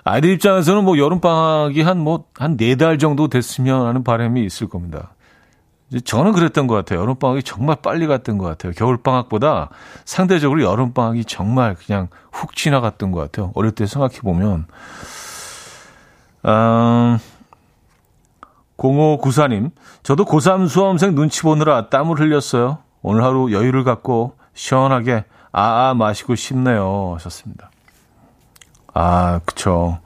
아이들 0.05 0.31
입장에서는 0.31 0.83
뭐 0.85 0.97
여름방학이 0.97 1.83
한 1.83 1.99
뭐, 1.99 2.25
한 2.39 2.57
네 2.57 2.77
달 2.77 2.97
정도 2.99 3.29
됐으면 3.29 3.87
하는 3.87 4.03
바람이 4.03 4.43
있을 4.43 4.67
겁니다. 4.71 5.11
저는 6.07 6.33
그랬던 6.33 6.67
것 6.69 6.75
같아요. 6.75 7.01
여름방학이 7.01 7.43
정말 7.43 7.77
빨리 7.83 8.07
갔던 8.07 8.39
것 8.39 8.47
같아요. 8.47 8.73
겨울방학보다 8.73 9.69
상대적으로 10.07 10.63
여름방학이 10.63 11.27
정말 11.27 11.75
그냥 11.75 12.09
훅 12.33 12.57
지나갔던 12.57 13.13
것 13.13 13.21
같아요. 13.21 13.53
어릴 13.55 13.73
때 13.73 13.85
생각해보면. 13.87 14.67
음, 16.47 17.19
0594님, 18.77 19.71
저도 20.03 20.25
고3 20.25 20.69
수험생 20.69 21.15
눈치 21.15 21.43
보느라 21.43 21.89
땀을 21.89 22.21
흘렸어요. 22.21 22.79
오늘 23.03 23.25
하루 23.25 23.53
여유를 23.53 23.85
갖고 23.85 24.37
시원하게 24.55 25.25
아아 25.53 25.95
마시고 25.95 26.35
싶네요. 26.35 27.15
하셨습니다. 27.15 27.71
아, 28.93 29.41
그쵸. 29.45 29.99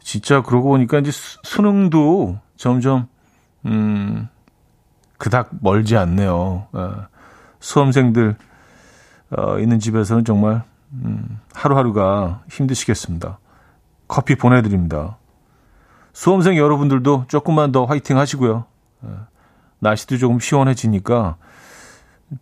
진짜 0.00 0.42
그러고 0.42 0.70
보니까 0.70 0.98
이제 0.98 1.10
수, 1.10 1.38
수능도 1.42 2.38
점점, 2.56 3.08
음, 3.66 4.28
그닥 5.18 5.50
멀지 5.60 5.96
않네요. 5.96 6.66
어, 6.72 7.06
수험생들, 7.60 8.36
어, 9.36 9.58
있는 9.58 9.78
집에서는 9.78 10.24
정말, 10.24 10.62
음, 10.92 11.40
하루하루가 11.54 12.42
힘드시겠습니다. 12.50 13.38
커피 14.08 14.34
보내드립니다. 14.36 15.16
수험생 16.12 16.56
여러분들도 16.56 17.24
조금만 17.28 17.72
더 17.72 17.84
화이팅 17.84 18.18
하시고요. 18.18 18.64
어, 19.02 19.26
날씨도 19.78 20.18
조금 20.18 20.38
시원해지니까 20.38 21.36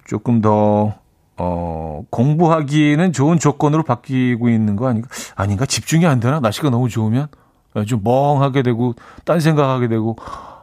조금 0.06 0.40
더 0.40 0.94
어, 1.42 2.04
공부하기는 2.10 3.14
좋은 3.14 3.38
조건으로 3.38 3.82
바뀌고 3.82 4.50
있는 4.50 4.76
거 4.76 4.88
아닌가? 4.88 5.08
아닌가? 5.36 5.64
집중이 5.64 6.06
안 6.06 6.20
되나? 6.20 6.38
날씨가 6.38 6.68
너무 6.68 6.90
좋으면? 6.90 7.28
어, 7.72 7.84
좀 7.84 8.02
멍하게 8.04 8.62
되고, 8.62 8.94
딴 9.24 9.40
생각하게 9.40 9.88
되고, 9.88 10.16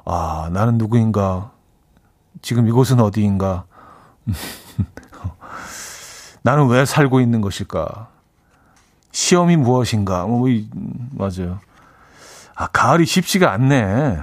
아, 0.06 0.50
나는 0.54 0.78
누구인가? 0.78 1.50
지금 2.44 2.68
이곳은 2.68 3.00
어디인가? 3.00 3.66
나는 6.44 6.68
왜 6.68 6.86
살고 6.86 7.22
있는 7.22 7.42
것일까? 7.42 8.10
시험이 9.12 9.58
무엇인가? 9.58 10.28
뭐, 10.28 10.48
맞아요. 11.12 11.60
아, 12.58 12.66
가을이 12.66 13.06
쉽지가 13.06 13.52
않네. 13.52 14.18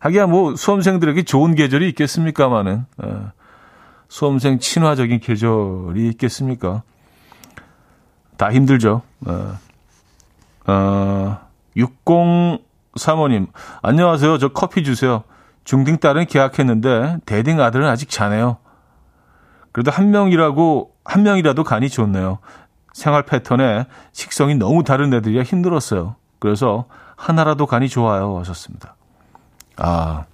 하기야 0.00 0.26
뭐 0.26 0.56
수험생들에게 0.56 1.22
좋은 1.22 1.54
계절이 1.54 1.88
있겠습니까마는. 1.90 2.86
어. 2.98 3.32
수험생 4.08 4.58
친화적인 4.58 5.20
계절이 5.20 6.08
있겠습니까? 6.08 6.82
다 8.36 8.50
힘들죠. 8.50 9.02
어, 9.26 9.58
어, 10.66 11.38
6035님, 11.76 13.48
안녕하세요. 13.82 14.38
저 14.38 14.48
커피 14.48 14.82
주세요. 14.82 15.22
중딩 15.64 15.98
딸은 15.98 16.26
계약했는데 16.26 17.18
대딩 17.26 17.60
아들은 17.60 17.86
아직 17.86 18.08
자네요. 18.08 18.56
그래도 19.72 19.90
한 19.90 20.10
명이라고 20.10 20.94
한 21.04 21.22
명이라도 21.22 21.62
간이 21.62 21.90
좋네요. 21.90 22.38
생활 22.94 23.24
패턴에 23.24 23.86
식성이 24.12 24.54
너무 24.54 24.82
다른 24.82 25.12
애들이라 25.12 25.42
힘들었어요. 25.42 26.16
그래서 26.38 26.86
하나라도 27.18 27.66
간이 27.66 27.88
좋아요. 27.88 28.38
하셨습니다. 28.38 28.94
아, 29.76 30.24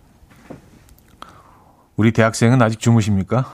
우리 1.97 2.13
대학생은 2.13 2.61
아직 2.61 2.79
주무십니까? 2.79 3.47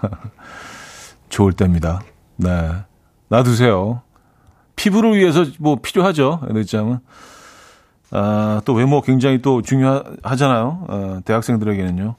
좋을 1.30 1.54
때입니다. 1.54 2.02
네. 2.36 2.72
놔두세요. 3.28 4.02
피부를 4.76 5.16
위해서 5.16 5.46
뭐 5.58 5.78
필요하죠. 5.82 6.40
늦잠은. 6.50 7.00
아, 8.10 8.60
또 8.64 8.74
외모 8.74 9.00
굉장히 9.00 9.40
또 9.40 9.62
중요하잖아요. 9.62 10.86
어, 10.88 11.20
대학생들에게는요. 11.24 12.16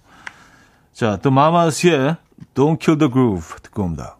자, 0.93 1.19
또 1.21 1.29
마마스의 1.29 2.17
Don't 2.55 2.79
Kill 2.79 2.97
the 2.97 3.11
Groove 3.11 3.61
듣고 3.61 3.83
옵니다. 3.83 4.17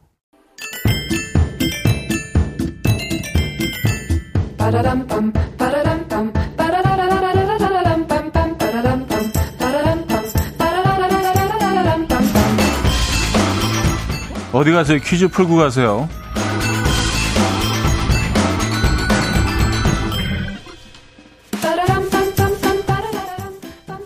어디 14.57 14.71
가세요? 14.71 14.97
퀴즈 14.97 15.27
풀고 15.27 15.55
가세요. 15.55 16.09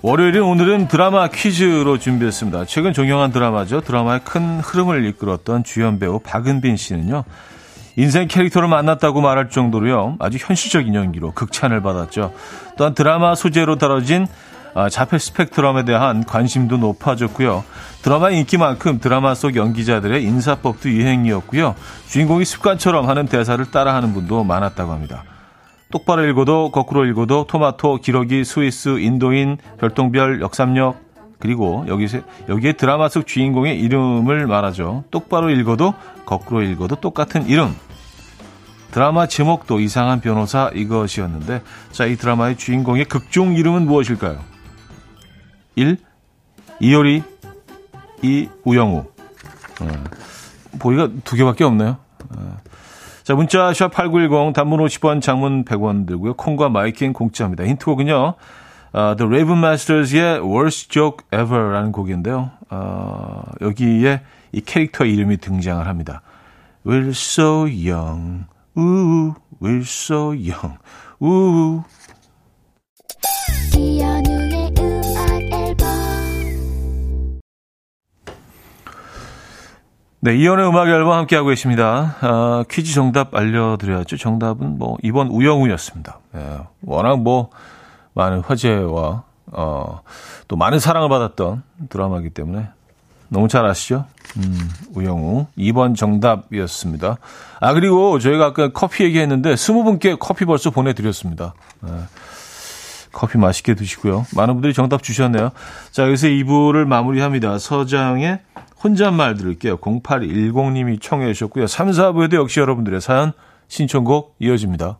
월요일인 0.02 0.42
오늘은 0.42 0.90
드라마 0.90 1.30
퀴즈로 1.30 1.98
준비했습니다. 2.00 2.66
최근 2.66 2.92
종영한 2.92 3.32
드라마죠. 3.32 3.80
드라마의 3.80 4.20
큰 4.26 4.60
흐름을 4.60 5.06
이끌었던 5.06 5.64
주연 5.64 6.00
배우 6.00 6.20
박은빈 6.20 6.76
씨는요. 6.76 7.24
인생 7.96 8.28
캐릭터를 8.28 8.68
만났다고 8.68 9.22
말할 9.22 9.50
정도로요. 9.50 10.18
아주 10.20 10.38
현실적인 10.38 10.96
연기로 10.96 11.32
극찬을 11.32 11.82
받았죠. 11.82 12.34
또한 12.76 12.94
드라마 12.94 13.36
소재로 13.36 13.78
다뤄진 13.78 14.24
아, 14.24 14.28
자폐 14.90 15.18
스펙트럼에 15.18 15.86
대한 15.86 16.24
관심도 16.24 16.78
높아졌고요. 16.78 17.64
드라마 18.02 18.30
인기만큼 18.30 19.00
드라마 19.00 19.36
속 19.36 19.56
연기자들의 19.56 20.24
인사법도 20.24 20.90
유행이었고요. 20.90 21.76
주인공이 22.08 22.46
습관처럼 22.46 23.08
하는 23.10 23.26
대사를 23.26 23.64
따라하는 23.70 24.14
분도 24.14 24.44
많았다고 24.44 24.92
합니다. 24.92 25.24
똑바로 25.92 26.26
읽어도 26.26 26.72
거꾸로 26.72 27.06
읽어도 27.06 27.46
토마토, 27.48 27.98
기러기, 27.98 28.46
스위스, 28.46 28.98
인도인, 29.00 29.58
별똥별, 29.80 30.42
역삼역 30.42 31.12
그리고 31.38 31.84
여기서 31.88 32.20
여기에 32.48 32.74
드라마 32.74 33.10
속 33.10 33.28
주인공의 33.28 33.80
이름을 33.80 34.48
말하죠. 34.48 35.04
똑바로 35.12 35.50
읽어도 35.50 35.94
거꾸로 36.26 36.62
읽어도 36.62 36.96
똑같은 36.96 37.48
이름. 37.48 37.76
드라마 38.92 39.26
제목도 39.26 39.80
이상한 39.80 40.22
변호사 40.22 40.70
이것이었는데 40.74 41.62
자, 41.92 42.06
이 42.06 42.16
드라마의 42.16 42.58
주인공의 42.58 43.06
극중 43.06 43.56
이름은 43.56 43.86
무엇일까요? 43.86 44.51
1. 45.76 45.98
이효리 46.80 47.24
2. 48.22 48.50
우영우 48.64 48.98
어, 49.00 49.88
보기가 50.80 51.10
두 51.24 51.36
개밖에 51.36 51.64
없네요. 51.64 51.98
어. 52.30 52.58
자, 53.24 53.36
문자 53.36 53.74
샵 53.74 53.92
8910 53.92 54.54
단문 54.54 54.80
50원 54.80 55.22
장문 55.22 55.64
100원 55.66 56.08
들고요. 56.08 56.34
콩과 56.34 56.70
마이킹 56.70 57.14
공짜입니다. 57.14 57.66
힌트곡은요. 57.66 58.36
어, 58.94 59.16
The 59.16 59.28
Raven 59.28 59.58
Masters의 59.60 60.40
Worst 60.42 60.90
Joke 60.90 61.26
Ever라는 61.32 61.92
곡인데요. 61.92 62.52
어, 62.70 63.44
여기에 63.62 64.22
이 64.52 64.62
캐릭터 64.62 65.06
이름이 65.06 65.38
등장을 65.38 65.88
합니다. 65.88 66.22
We're 66.86 67.10
so 67.10 67.68
young. 67.68 68.46
Ooh, 68.78 69.36
we're 69.62 69.82
so 69.82 70.34
young. 70.34 70.78
Ooh. 71.22 71.84
네, 80.24 80.36
이연의 80.36 80.68
음악 80.68 80.88
앨범 80.88 81.14
함께하고 81.14 81.50
계십니다. 81.50 82.16
아, 82.22 82.64
퀴즈 82.70 82.94
정답 82.94 83.34
알려드려야죠. 83.34 84.18
정답은 84.18 84.78
뭐, 84.78 84.96
이번 85.02 85.30
우영우였습니다. 85.30 86.20
예, 86.36 86.60
워낙 86.84 87.20
뭐, 87.20 87.50
많은 88.14 88.42
화제와, 88.42 89.24
어, 89.48 90.02
또 90.48 90.56
많은 90.56 90.78
사랑을 90.78 91.10
받았던 91.10 91.64
드라마이기 91.90 92.30
때문에 92.30 92.70
너무 93.30 93.48
잘 93.48 93.66
아시죠? 93.66 94.06
음, 94.38 94.70
우영우. 94.94 95.48
2번 95.58 95.96
정답이었습니다. 95.96 97.18
아, 97.60 97.74
그리고 97.74 98.20
저희가 98.20 98.46
아까 98.46 98.72
커피 98.72 99.06
얘기했는데, 99.06 99.56
20분께 99.56 100.20
커피 100.20 100.46
벌써 100.46 100.70
보내드렸습니다. 100.70 101.56
예. 101.88 101.94
커피 103.12 103.40
맛있게 103.40 103.74
드시고요. 103.74 104.28
많은 104.36 104.54
분들이 104.54 104.74
정답 104.74 105.02
주셨네요. 105.02 105.50
자, 105.90 106.04
여기서 106.04 106.28
2부를 106.28 106.86
마무리합니다. 106.86 107.58
서장의 107.58 108.40
혼잣말 108.84 109.36
들을게요. 109.36 109.78
0810님이 109.78 111.02
청해 111.02 111.34
주셨고요. 111.34 111.68
3, 111.68 111.92
4부에도 111.92 112.36
역시 112.36 112.60
여러분들의 112.60 113.00
사연 113.02 113.34
신청곡 113.68 114.36
이어집니다. 114.40 115.00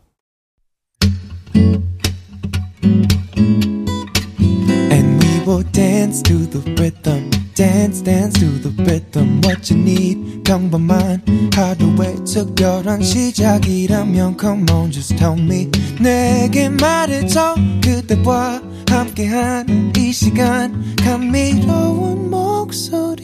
And 4.92 5.26
we 5.26 5.44
will 5.48 5.64
dance 5.72 6.22
to 6.24 6.38
the 6.50 6.62
rhythm. 6.76 7.41
Dance 7.62 8.02
dance 8.02 8.40
to 8.40 8.48
the 8.60 8.74
rhythm 8.84 9.40
what 9.46 9.72
you 9.72 9.80
need. 9.80 10.42
평범한 10.44 11.22
하루의 11.54 12.26
특별한 12.26 13.04
시작이라면 13.04 14.38
come 14.40 14.66
on 14.72 14.92
just 14.92 15.16
tell 15.16 15.40
me. 15.40 15.70
내게 16.02 16.70
말해줘 16.70 17.56
그대와 17.84 18.64
함께한 18.90 19.94
이 19.96 20.12
시간. 20.12 20.96
감미로운 20.96 22.32
모 22.32 22.52
목소리. 22.72 23.22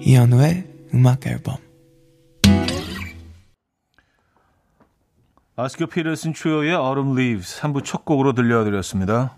이현우의 0.00 0.64
음악 0.94 1.26
앨범. 1.26 1.56
아스크 5.56 5.86
피터슨 5.86 6.32
트리오의 6.32 6.70
Autumn 6.70 7.18
Leaves 7.18 7.60
3부 7.60 7.84
첫 7.84 8.04
곡으로 8.04 8.32
들려드렸습니다. 8.32 9.37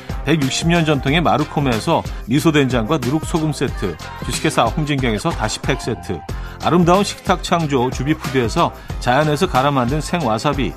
160년 0.25 0.85
전통의 0.85 1.21
마루코메에서 1.21 2.03
미소된장과 2.27 2.99
누룩소금 2.99 3.53
세트 3.53 3.97
주식회사 4.25 4.63
홍진경에서 4.63 5.29
다시팩 5.31 5.81
세트 5.81 6.19
아름다운 6.63 7.03
식탁 7.03 7.43
창조 7.43 7.89
주비푸드에서 7.89 8.73
자연에서 8.99 9.47
갈아 9.47 9.71
만든 9.71 10.01
생와사비 10.01 10.73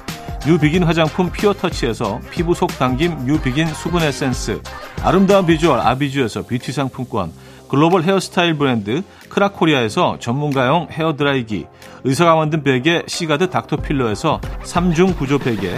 뉴비긴 0.47 0.83
화장품 0.83 1.31
피어터치에서 1.31 2.21
피부 2.31 2.55
속 2.55 2.69
당김 2.79 3.25
뉴비긴 3.25 3.67
수분 3.69 4.03
에센스 4.03 4.61
아름다운 5.03 5.47
비주얼 5.47 5.81
아비주에서 5.81 6.43
뷰티 6.43 6.73
상품권 6.73 7.33
글로벌 7.69 8.03
헤어스타일 8.03 8.55
브랜드 8.55 9.03
크라코리아에서 9.31 10.19
전문가용 10.21 10.89
헤어드라이기 10.91 11.67
의사가 12.05 12.35
만든 12.35 12.63
베개 12.63 13.05
시가드 13.07 13.51
닥터필러에서 13.51 14.41
3중 14.63 15.17
구조 15.17 15.39
베개 15.39 15.75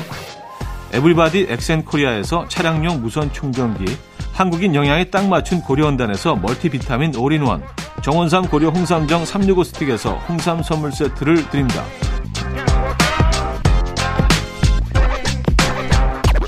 에블바디 0.97 1.49
엑센코리아에서 1.51 2.49
차량용 2.49 3.03
무선 3.03 3.31
충전기 3.31 3.85
한국인 4.33 4.75
영양에 4.75 5.05
딱 5.05 5.29
맞춘 5.29 5.61
고려은단에서 5.61 6.37
멀티비타민 6.37 7.15
올인원 7.17 7.63
정원삼 8.03 8.49
고려 8.49 8.71
홍삼정 8.71 9.27
365 9.27 9.65
스틱에서 9.65 10.15
홍삼 10.27 10.63
선물 10.63 10.93
세트를 10.93 11.51
드립니다. 11.51 11.83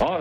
Oh, 0.01 0.17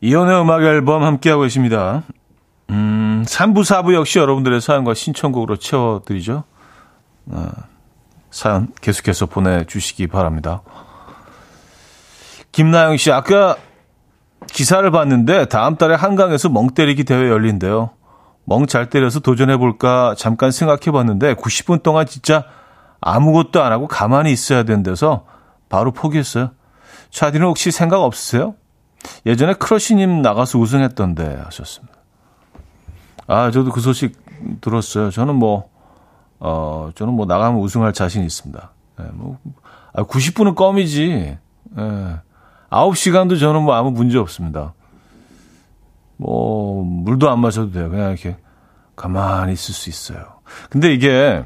이현우의 0.00 0.40
음악 0.40 0.62
앨범 0.62 1.02
함께하고 1.02 1.42
계십니다. 1.42 2.02
음, 2.70 3.03
3부, 3.24 3.60
4부 3.60 3.94
역시 3.94 4.18
여러분들의 4.18 4.60
사연과 4.60 4.94
신청곡으로 4.94 5.56
채워드리죠. 5.56 6.44
어, 7.26 7.48
사연 8.30 8.72
계속해서 8.80 9.26
보내주시기 9.26 10.06
바랍니다. 10.08 10.62
김나영 12.52 12.96
씨, 12.96 13.10
아까 13.10 13.56
기사를 14.48 14.88
봤는데 14.90 15.46
다음 15.46 15.76
달에 15.76 15.94
한강에서 15.94 16.48
멍 16.48 16.68
때리기 16.68 17.04
대회 17.04 17.28
열린대요. 17.28 17.90
멍 18.44 18.66
잘 18.66 18.90
때려서 18.90 19.20
도전해볼까 19.20 20.14
잠깐 20.18 20.50
생각해봤는데 20.50 21.34
90분 21.34 21.82
동안 21.82 22.06
진짜 22.06 22.44
아무것도 23.00 23.62
안 23.62 23.72
하고 23.72 23.86
가만히 23.86 24.32
있어야 24.32 24.64
된대서 24.64 25.26
바로 25.68 25.92
포기했어요. 25.92 26.52
차디는 27.10 27.46
혹시 27.46 27.70
생각 27.70 28.02
없으세요? 28.02 28.54
예전에 29.26 29.54
크러쉬님 29.54 30.22
나가서 30.22 30.58
우승했던데 30.58 31.40
하셨습니다. 31.44 31.94
아, 33.26 33.50
저도 33.50 33.70
그 33.72 33.80
소식 33.80 34.16
들었어요. 34.60 35.10
저는 35.10 35.34
뭐, 35.36 35.70
어, 36.40 36.90
저는 36.94 37.14
뭐 37.14 37.26
나가면 37.26 37.60
우승할 37.60 37.92
자신 37.92 38.24
있습니다. 38.24 38.70
예, 39.00 39.04
뭐, 39.12 39.38
아, 39.92 40.02
90분은 40.02 40.54
껌이지. 40.54 41.38
예. 41.78 42.20
9시간도 42.70 43.38
저는 43.38 43.62
뭐 43.62 43.74
아무 43.74 43.90
문제 43.90 44.18
없습니다. 44.18 44.74
뭐, 46.16 46.84
물도 46.84 47.30
안 47.30 47.40
마셔도 47.40 47.72
돼요. 47.72 47.90
그냥 47.90 48.10
이렇게 48.10 48.36
가만히 48.96 49.52
있을 49.52 49.74
수 49.74 49.88
있어요. 49.88 50.24
근데 50.70 50.92
이게, 50.92 51.44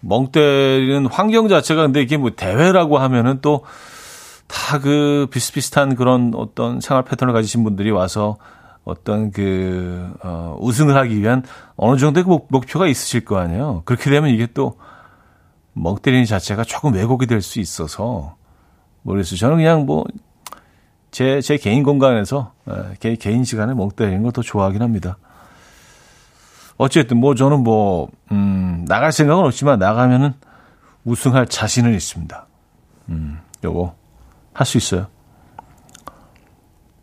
멍 0.00 0.30
때리는 0.30 1.06
환경 1.06 1.48
자체가 1.48 1.82
근데 1.82 2.00
이게 2.00 2.16
뭐 2.16 2.30
대회라고 2.30 2.98
하면은 2.98 3.40
또, 3.40 3.64
다 4.48 4.78
그 4.78 5.28
비슷비슷한 5.30 5.94
그런 5.94 6.32
어떤 6.34 6.80
생활 6.80 7.04
패턴을 7.04 7.32
가지신 7.34 7.62
분들이 7.64 7.90
와서 7.90 8.38
어떤 8.88 9.30
그, 9.30 10.10
어, 10.22 10.56
우승을 10.60 10.96
하기 10.96 11.20
위한 11.20 11.42
어느 11.76 11.98
정도의 11.98 12.24
그 12.24 12.30
목, 12.30 12.46
목표가 12.50 12.86
있으실 12.86 13.24
거 13.24 13.36
아니에요. 13.38 13.82
그렇게 13.84 14.10
되면 14.10 14.30
이게 14.30 14.46
또 14.46 14.76
멍 15.80 15.96
때리는 15.96 16.24
자체가 16.24 16.64
조금 16.64 16.92
왜곡이 16.94 17.26
될 17.26 17.40
수 17.40 17.60
있어서 17.60 18.34
모르겠어요. 19.02 19.38
저는 19.38 19.56
그냥 19.58 19.86
뭐, 19.86 20.04
제, 21.12 21.40
제 21.40 21.56
개인 21.56 21.84
공간에서, 21.84 22.52
개, 22.98 23.14
개인 23.16 23.44
시간에 23.44 23.74
멍 23.74 23.88
때리는 23.90 24.22
걸 24.22 24.32
더 24.32 24.42
좋아하긴 24.42 24.82
합니다. 24.82 25.18
어쨌든 26.78 27.18
뭐 27.18 27.34
저는 27.34 27.62
뭐, 27.62 28.08
음, 28.32 28.84
나갈 28.88 29.12
생각은 29.12 29.44
없지만 29.44 29.78
나가면은 29.78 30.34
우승할 31.04 31.46
자신은 31.46 31.94
있습니다. 31.94 32.46
음, 33.10 33.38
요거 33.64 33.94
할 34.52 34.66
수 34.66 34.78
있어요. 34.78 35.06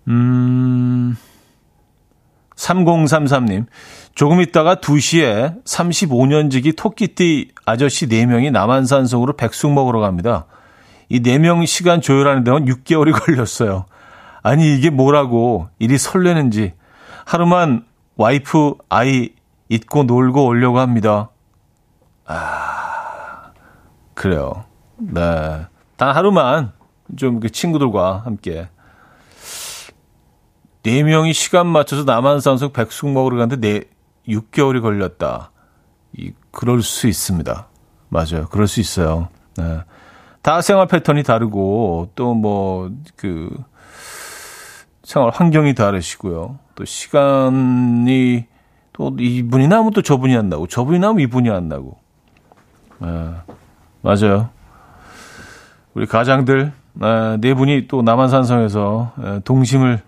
음, 0.07 1.15
3033님. 2.55 3.65
조금 4.15 4.41
있다가 4.41 4.75
2시에 4.75 5.63
35년지기 5.65 6.75
토끼띠 6.77 7.51
아저씨 7.65 8.07
4명이 8.07 8.51
남한산 8.51 9.05
속으로 9.05 9.33
백숙 9.35 9.71
먹으러 9.73 9.99
갑니다. 9.99 10.45
이 11.09 11.21
4명 11.21 11.65
시간 11.65 12.01
조율하는 12.01 12.43
데는 12.43 12.65
6개월이 12.65 13.11
걸렸어요. 13.25 13.85
아니, 14.41 14.75
이게 14.75 14.89
뭐라고 14.89 15.69
일이 15.79 15.97
설레는지. 15.97 16.73
하루만 17.25 17.85
와이프, 18.17 18.75
아이 18.89 19.29
잊고 19.69 20.03
놀고 20.03 20.45
오려고 20.45 20.79
합니다. 20.79 21.29
아, 22.25 23.51
그래요. 24.13 24.65
네. 24.97 25.65
단 25.97 26.15
하루만 26.15 26.71
좀 27.17 27.39
그 27.39 27.49
친구들과 27.49 28.21
함께 28.25 28.67
네 30.85 31.01
명이 31.01 31.33
시간 31.33 31.65
맞춰서 31.65 32.03
남한산속 32.03 32.71
백숙 32.73 33.09
먹으러 33.09 33.37
가는데 33.37 33.57
네 33.59 33.83
6개월이 34.27 34.83
걸렸다. 34.83 35.51
이 36.15 36.31
그럴 36.51 36.83
수 36.83 37.07
있습니다. 37.07 37.67
맞아요. 38.09 38.47
그럴 38.51 38.67
수 38.67 38.79
있어요. 38.79 39.29
네. 39.57 39.79
다 40.43 40.61
생활 40.61 40.85
패턴이 40.87 41.23
다르고 41.23 42.11
또 42.15 42.35
뭐 42.35 42.91
그 43.15 43.49
생활 45.03 45.31
환경이 45.31 45.73
다르시고요. 45.73 46.59
또 46.75 46.85
시간이 46.85 48.45
또 48.93 49.15
이분이 49.19 49.67
나면 49.67 49.91
또 49.91 50.03
저분이 50.03 50.35
안 50.37 50.49
나고 50.49 50.67
저분이 50.67 50.99
나면 50.99 51.19
이분이 51.21 51.49
안 51.49 51.67
나고. 51.67 51.97
네. 52.99 53.31
맞아요. 54.01 54.49
우리 55.95 56.05
가장들 56.05 56.73
아, 57.01 57.37
네 57.41 57.55
분이 57.55 57.87
또 57.87 58.03
남한산성에서 58.03 59.41
동심을 59.45 60.01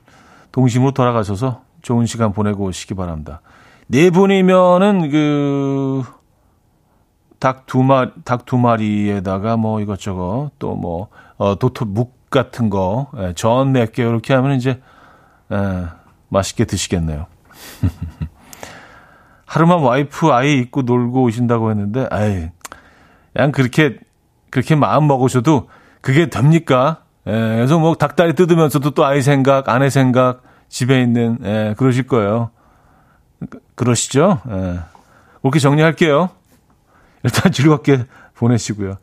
동심으로 0.52 0.92
돌아가셔서 0.92 1.62
좋은 1.82 2.06
시간 2.06 2.34
보내고 2.34 2.66
오시기 2.66 2.94
바랍니다. 2.96 3.42
네 3.88 4.10
분이면은 4.10 5.10
그 5.12 6.04
닭 7.40 7.68
두 7.68 7.84
마리 7.84 8.10
닭 8.26 8.46
두 8.46 8.58
마리에다가 8.58 9.58
뭐 9.58 9.80
이것저것 9.80 10.52
또뭐 10.60 11.10
어, 11.38 11.56
도토 11.60 11.86
묵 11.86 12.18
같은 12.30 12.70
거, 12.70 13.08
전 13.36 13.72
몇 13.72 13.94
개 13.94 14.04
이렇게 14.04 14.34
하면 14.34 14.58
이제 14.58 14.82
에, 15.52 15.86
맛있게 16.30 16.66
드시겠네요. 16.66 17.28
하루만 19.46 19.80
와이프 19.80 20.28
아이 20.28 20.58
입고 20.60 20.82
놀고 20.82 21.24
오신다고 21.24 21.70
했는데, 21.72 22.08
아이, 22.12 22.50
그냥 23.34 23.52
그렇게 23.52 23.98
그렇게 24.50 24.76
마음 24.76 25.08
먹으셔도 25.08 25.70
그게 26.02 26.30
됩니까? 26.30 27.04
예, 27.28 27.32
그래서 27.32 27.78
뭐 27.78 27.96
닭다리 27.96 28.36
뜯으면서도 28.36 28.92
또 28.92 29.06
아이 29.06 29.22
생각, 29.22 29.68
아내 29.68 29.90
생각, 29.90 30.44
집에 30.70 31.02
있는, 31.02 31.38
예, 31.44 31.76
그러실 31.78 32.08
거예요. 32.08 32.52
그러시죠? 33.76 34.40
예. 34.50 34.80
그렇게 35.42 35.60
정리할게요. 35.60 36.30
일단 37.24 37.52
즐겁게 37.54 38.06
보내시고요. 38.36 38.98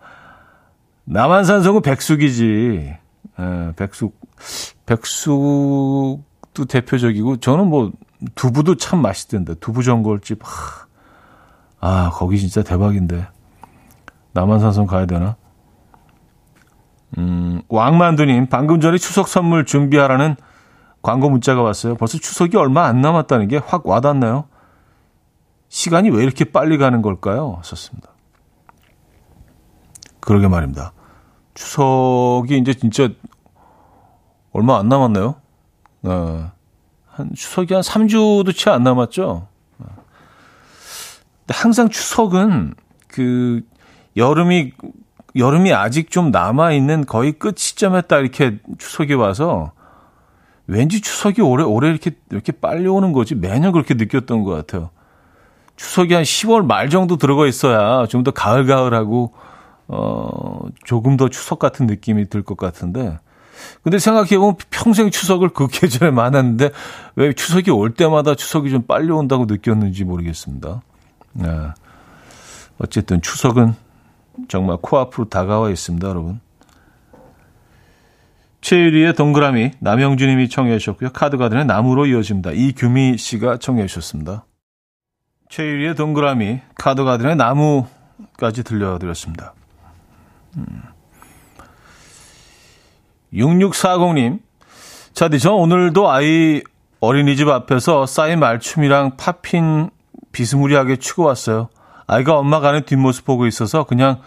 남한산성은 1.04 1.82
백숙이지. 1.82 2.96
예, 3.40 3.72
백숙, 3.76 4.18
백숙도 4.86 6.64
대표적이고, 6.68 7.36
저는 7.38 7.66
뭐, 7.66 7.92
두부도 8.34 8.76
참 8.76 9.02
맛있던데. 9.02 9.54
두부 9.56 9.82
전골집. 9.82 10.40
하, 10.42 10.86
아, 11.80 12.10
거기 12.10 12.38
진짜 12.38 12.62
대박인데. 12.62 13.26
남한산성 14.32 14.86
가야 14.86 15.04
되나? 15.04 15.36
음, 17.18 17.62
왕만두님, 17.68 18.46
방금 18.48 18.80
전에 18.80 18.98
추석 18.98 19.28
선물 19.28 19.64
준비하라는 19.64 20.36
광고 21.02 21.28
문자가 21.30 21.62
왔어요. 21.62 21.94
벌써 21.96 22.18
추석이 22.18 22.56
얼마 22.56 22.86
안 22.86 23.00
남았다는 23.00 23.48
게 23.48 23.58
확 23.58 23.86
와닿나요? 23.86 24.46
시간이 25.68 26.10
왜 26.10 26.22
이렇게 26.22 26.44
빨리 26.44 26.78
가는 26.78 27.02
걸까요? 27.02 27.60
썼습니다. 27.62 28.08
그러게 30.20 30.48
말입니다. 30.48 30.92
추석이 31.54 32.56
이제 32.58 32.72
진짜 32.74 33.08
얼마 34.52 34.78
안 34.78 34.88
남았나요? 34.88 35.36
어, 36.04 36.50
한 37.06 37.30
추석이 37.34 37.74
한 37.74 37.82
3주도 37.82 38.56
채 38.56 38.70
안 38.70 38.82
남았죠? 38.82 39.46
항상 41.48 41.90
추석은 41.90 42.74
그 43.06 43.60
여름이 44.16 44.72
여름이 45.36 45.72
아직 45.72 46.10
좀 46.10 46.30
남아 46.30 46.72
있는 46.72 47.04
거의 47.06 47.32
끝 47.32 47.58
시점에 47.58 48.02
딱 48.02 48.20
이렇게 48.20 48.58
추석이 48.78 49.14
와서 49.14 49.72
왠지 50.66 51.00
추석이 51.00 51.42
올해 51.42 51.64
올해 51.64 51.90
이렇게 51.90 52.12
이렇게 52.30 52.52
빨리 52.52 52.86
오는 52.86 53.12
거지 53.12 53.34
매년 53.34 53.72
그렇게 53.72 53.94
느꼈던 53.94 54.44
것 54.44 54.50
같아요. 54.52 54.90
추석이 55.76 56.14
한 56.14 56.22
10월 56.22 56.64
말 56.64 56.88
정도 56.88 57.16
들어가 57.16 57.46
있어야 57.46 58.06
좀 58.06 58.22
더 58.22 58.30
가을 58.30 58.64
가을하고 58.66 59.32
어 59.88 60.60
조금 60.84 61.16
더 61.16 61.28
추석 61.28 61.58
같은 61.58 61.86
느낌이 61.86 62.28
들 62.30 62.42
것 62.44 62.56
같은데 62.56 63.18
근데 63.82 63.98
생각해보면 63.98 64.56
평생 64.70 65.10
추석을 65.10 65.50
그 65.50 65.66
계절에 65.68 66.10
많았는데 66.10 66.70
왜 67.16 67.32
추석이 67.32 67.70
올 67.70 67.92
때마다 67.94 68.34
추석이 68.34 68.70
좀 68.70 68.82
빨리 68.82 69.10
온다고 69.10 69.44
느꼈는지 69.46 70.04
모르겠습니다. 70.04 70.80
네. 71.34 71.48
어쨌든 72.78 73.20
추석은 73.20 73.74
정말 74.48 74.78
코앞으로 74.80 75.28
다가와 75.28 75.70
있습니다, 75.70 76.08
여러분. 76.08 76.40
최유리의 78.60 79.14
동그라미, 79.14 79.72
남영주님이 79.80 80.48
청해 80.48 80.78
주셨고요. 80.78 81.10
카드가든의 81.12 81.66
나무로 81.66 82.06
이어집니다. 82.06 82.52
이규미 82.52 83.18
씨가 83.18 83.58
청해 83.58 83.86
주셨습니다. 83.86 84.46
최유리의 85.50 85.94
동그라미, 85.96 86.60
카드가든의 86.76 87.36
나무까지 87.36 88.64
들려드렸습니다. 88.64 89.52
음. 90.56 90.82
6640님, 93.34 94.40
차디, 95.12 95.38
저 95.40 95.52
오늘도 95.52 96.10
아이 96.10 96.62
어린이집 97.00 97.48
앞에서 97.48 98.06
쌓인 98.06 98.40
말춤이랑 98.40 99.16
팝핀 99.16 99.90
비스무리하게 100.32 100.96
추고 100.96 101.24
왔어요. 101.24 101.68
아이가 102.06 102.38
엄마 102.38 102.60
가는 102.60 102.84
뒷모습 102.84 103.24
보고 103.24 103.46
있어서 103.46 103.84
그냥 103.84 104.20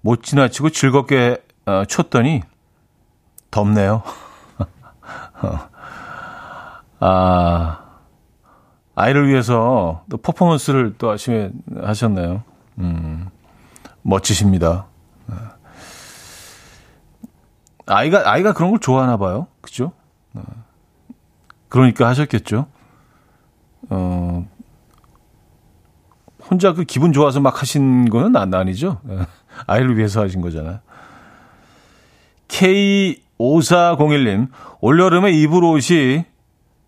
못 0.00 0.22
지나치고 0.22 0.70
즐겁게 0.70 1.42
어, 1.66 1.84
췄더니 1.86 2.42
덥네요. 3.50 4.02
아, 7.00 7.80
아이를 8.94 9.28
위해서 9.28 10.04
또 10.10 10.18
퍼포먼스를 10.18 10.94
또 10.98 11.10
하시, 11.10 11.50
하셨네요. 11.74 12.42
음, 12.78 13.30
멋지십니다. 14.02 14.86
아이가, 17.86 18.30
아이가 18.30 18.52
그런 18.52 18.70
걸 18.70 18.80
좋아하나 18.80 19.16
봐요. 19.16 19.46
그죠? 19.60 19.92
어. 20.34 20.42
그러니까 21.68 22.08
하셨겠죠. 22.08 22.66
어, 23.90 24.46
혼자 26.54 26.72
그 26.72 26.84
기분 26.84 27.12
좋아서 27.12 27.40
막 27.40 27.60
하신 27.60 28.08
거는 28.08 28.36
안, 28.36 28.54
아니죠. 28.54 29.00
예. 29.10 29.26
아이를 29.66 29.96
위해서 29.96 30.22
하신 30.22 30.40
거잖아요. 30.40 30.78
K5401님, 32.46 34.46
올여름에 34.80 35.32
입을 35.32 35.64
옷이 35.64 36.24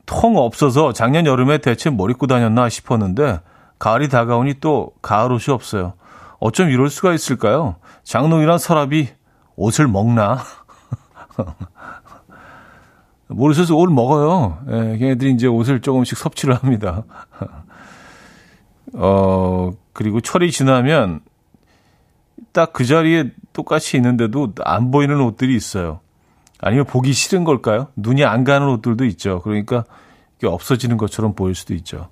통 0.07 0.37
없어서 0.37 0.93
작년 0.93 1.27
여름에 1.27 1.59
대체 1.59 1.91
뭘 1.91 2.13
입고 2.13 2.29
다녔나 2.29 2.69
싶었는데, 2.69 3.41
가을이 3.81 4.09
다가오니 4.09 4.61
또 4.61 4.93
가을 5.03 5.33
옷이 5.33 5.53
없어요. 5.53 5.95
어쩜 6.39 6.71
이럴 6.71 6.89
수가 6.89 7.13
있을까요? 7.13 7.75
장롱이란 8.05 8.59
서랍이 8.59 9.09
옷을 9.57 9.89
먹나? 9.89 10.39
모르셔서 13.27 13.75
옷을 13.75 13.93
먹어요. 13.93 14.59
예, 14.69 14.99
걔네들이 14.99 15.33
이제 15.33 15.49
옷을 15.49 15.81
조금씩 15.81 16.17
섭취를 16.19 16.55
합니다. 16.55 17.03
어, 18.99 19.73
그리고 19.93 20.21
철이 20.21 20.51
지나면 20.51 21.21
딱 22.53 22.73
그 22.73 22.85
자리에 22.85 23.33
똑같이 23.53 23.97
있는데도 23.97 24.53
안 24.65 24.91
보이는 24.91 25.21
옷들이 25.21 25.55
있어요. 25.55 26.01
아니면 26.61 26.87
보기 26.87 27.13
싫은 27.13 27.45
걸까요? 27.45 27.89
눈이 27.97 28.25
안 28.25 28.45
가는 28.45 28.67
옷들도 28.69 29.05
있죠. 29.07 29.41
그러니까 29.43 29.85
이게 30.39 30.47
없어지는 30.47 30.97
것처럼 30.97 31.35
보일 31.35 31.55
수도 31.55 31.75
있죠. 31.75 32.09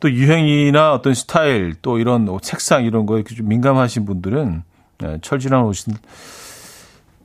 또 0.00 0.10
유행이나 0.10 0.92
어떤 0.92 1.14
스타일, 1.14 1.74
또 1.82 1.98
이런 1.98 2.28
색상 2.42 2.84
이런 2.84 3.04
거에 3.04 3.24
좀 3.24 3.48
민감하신 3.48 4.04
분들은 4.04 4.62
예, 5.02 5.18
철진한 5.22 5.64
옷은 5.64 5.94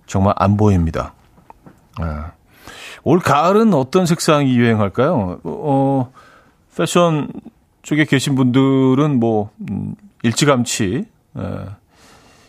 정말 0.08 0.34
안 0.38 0.58
보입니다. 0.58 1.14
아. 2.00 2.32
올 3.04 3.20
가을은 3.20 3.74
어떤 3.74 4.06
색상이 4.06 4.56
유행할까요? 4.56 5.42
어, 5.44 6.12
패션 6.76 7.30
쪽에 7.84 8.06
계신 8.06 8.36
분들은 8.36 9.20
뭐 9.20 9.52
음, 9.70 9.96
일찌감치 10.24 11.06
예, 11.38 11.66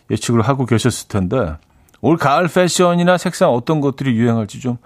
예측을 0.09 0.41
하고 0.41 0.65
계셨을 0.65 1.07
텐데 1.07 1.57
올 2.01 2.17
가을 2.17 2.47
패션이나 2.47 3.17
색상 3.17 3.51
어떤 3.51 3.81
것들이 3.81 4.15
유행할지 4.15 4.59
좀 4.59 4.77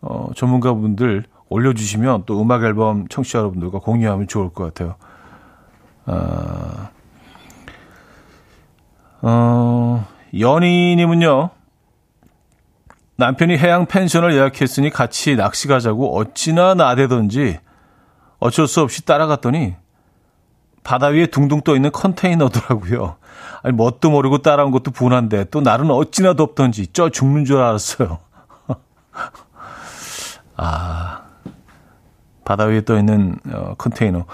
어, 0.00 0.30
전문가분들 0.36 1.24
올려주시면 1.48 2.24
또 2.26 2.40
음악 2.40 2.62
앨범 2.62 3.08
청취자 3.08 3.38
여러분들과 3.38 3.80
공유하면 3.80 4.28
좋을 4.28 4.50
것 4.50 4.64
같아요. 4.64 4.96
아, 6.04 6.90
어, 9.22 10.06
연희님은요, 10.38 11.50
남편이 13.16 13.58
해양 13.58 13.86
펜션을 13.86 14.34
예약했으니 14.34 14.90
같이 14.90 15.34
낚시 15.36 15.66
가자고 15.66 16.16
어찌나 16.16 16.74
나대던지 16.74 17.58
어쩔 18.38 18.68
수 18.68 18.80
없이 18.80 19.04
따라갔더니 19.04 19.74
바다 20.88 21.08
위에 21.08 21.26
둥둥 21.26 21.60
떠 21.60 21.76
있는 21.76 21.92
컨테이너더라고요. 21.92 23.16
아니 23.62 23.76
뭣도 23.76 24.10
모르고 24.10 24.38
따라온 24.38 24.70
것도 24.70 24.90
분한데 24.90 25.44
또 25.50 25.60
날은 25.60 25.90
어찌나 25.90 26.32
덥던지 26.32 26.86
쪄 26.86 27.10
죽는 27.10 27.44
줄 27.44 27.58
알았어요. 27.58 28.20
아 30.56 31.24
바다 32.42 32.64
위에 32.64 32.86
떠 32.86 32.96
있는 32.98 33.36
어, 33.52 33.74
컨테이너 33.76 34.24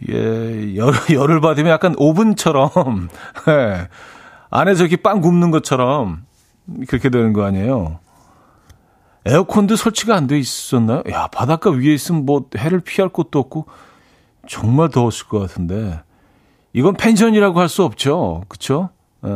이게 0.00 0.74
열, 0.76 0.94
열을 1.12 1.42
받으면 1.42 1.70
약간 1.70 1.94
오븐처럼 1.98 3.10
네. 3.46 3.88
안에 4.48 4.74
저기 4.74 4.96
빵 4.96 5.20
굽는 5.20 5.50
것처럼 5.50 6.24
그렇게 6.88 7.10
되는 7.10 7.34
거 7.34 7.44
아니에요? 7.44 7.98
에어컨도 9.26 9.76
설치가 9.76 10.14
안 10.16 10.28
돼 10.28 10.38
있었나요? 10.38 11.02
야, 11.10 11.26
바닷가 11.26 11.68
위에 11.70 11.92
있으면 11.92 12.24
뭐 12.24 12.46
해를 12.56 12.80
피할 12.80 13.10
곳도 13.10 13.38
없고 13.38 13.66
정말 14.48 14.88
더웠을 14.90 15.26
것 15.28 15.40
같은데 15.40 16.00
이건 16.72 16.94
펜션이라고 16.94 17.60
할 17.60 17.68
수 17.68 17.82
없죠. 17.84 18.42
에, 19.24 19.28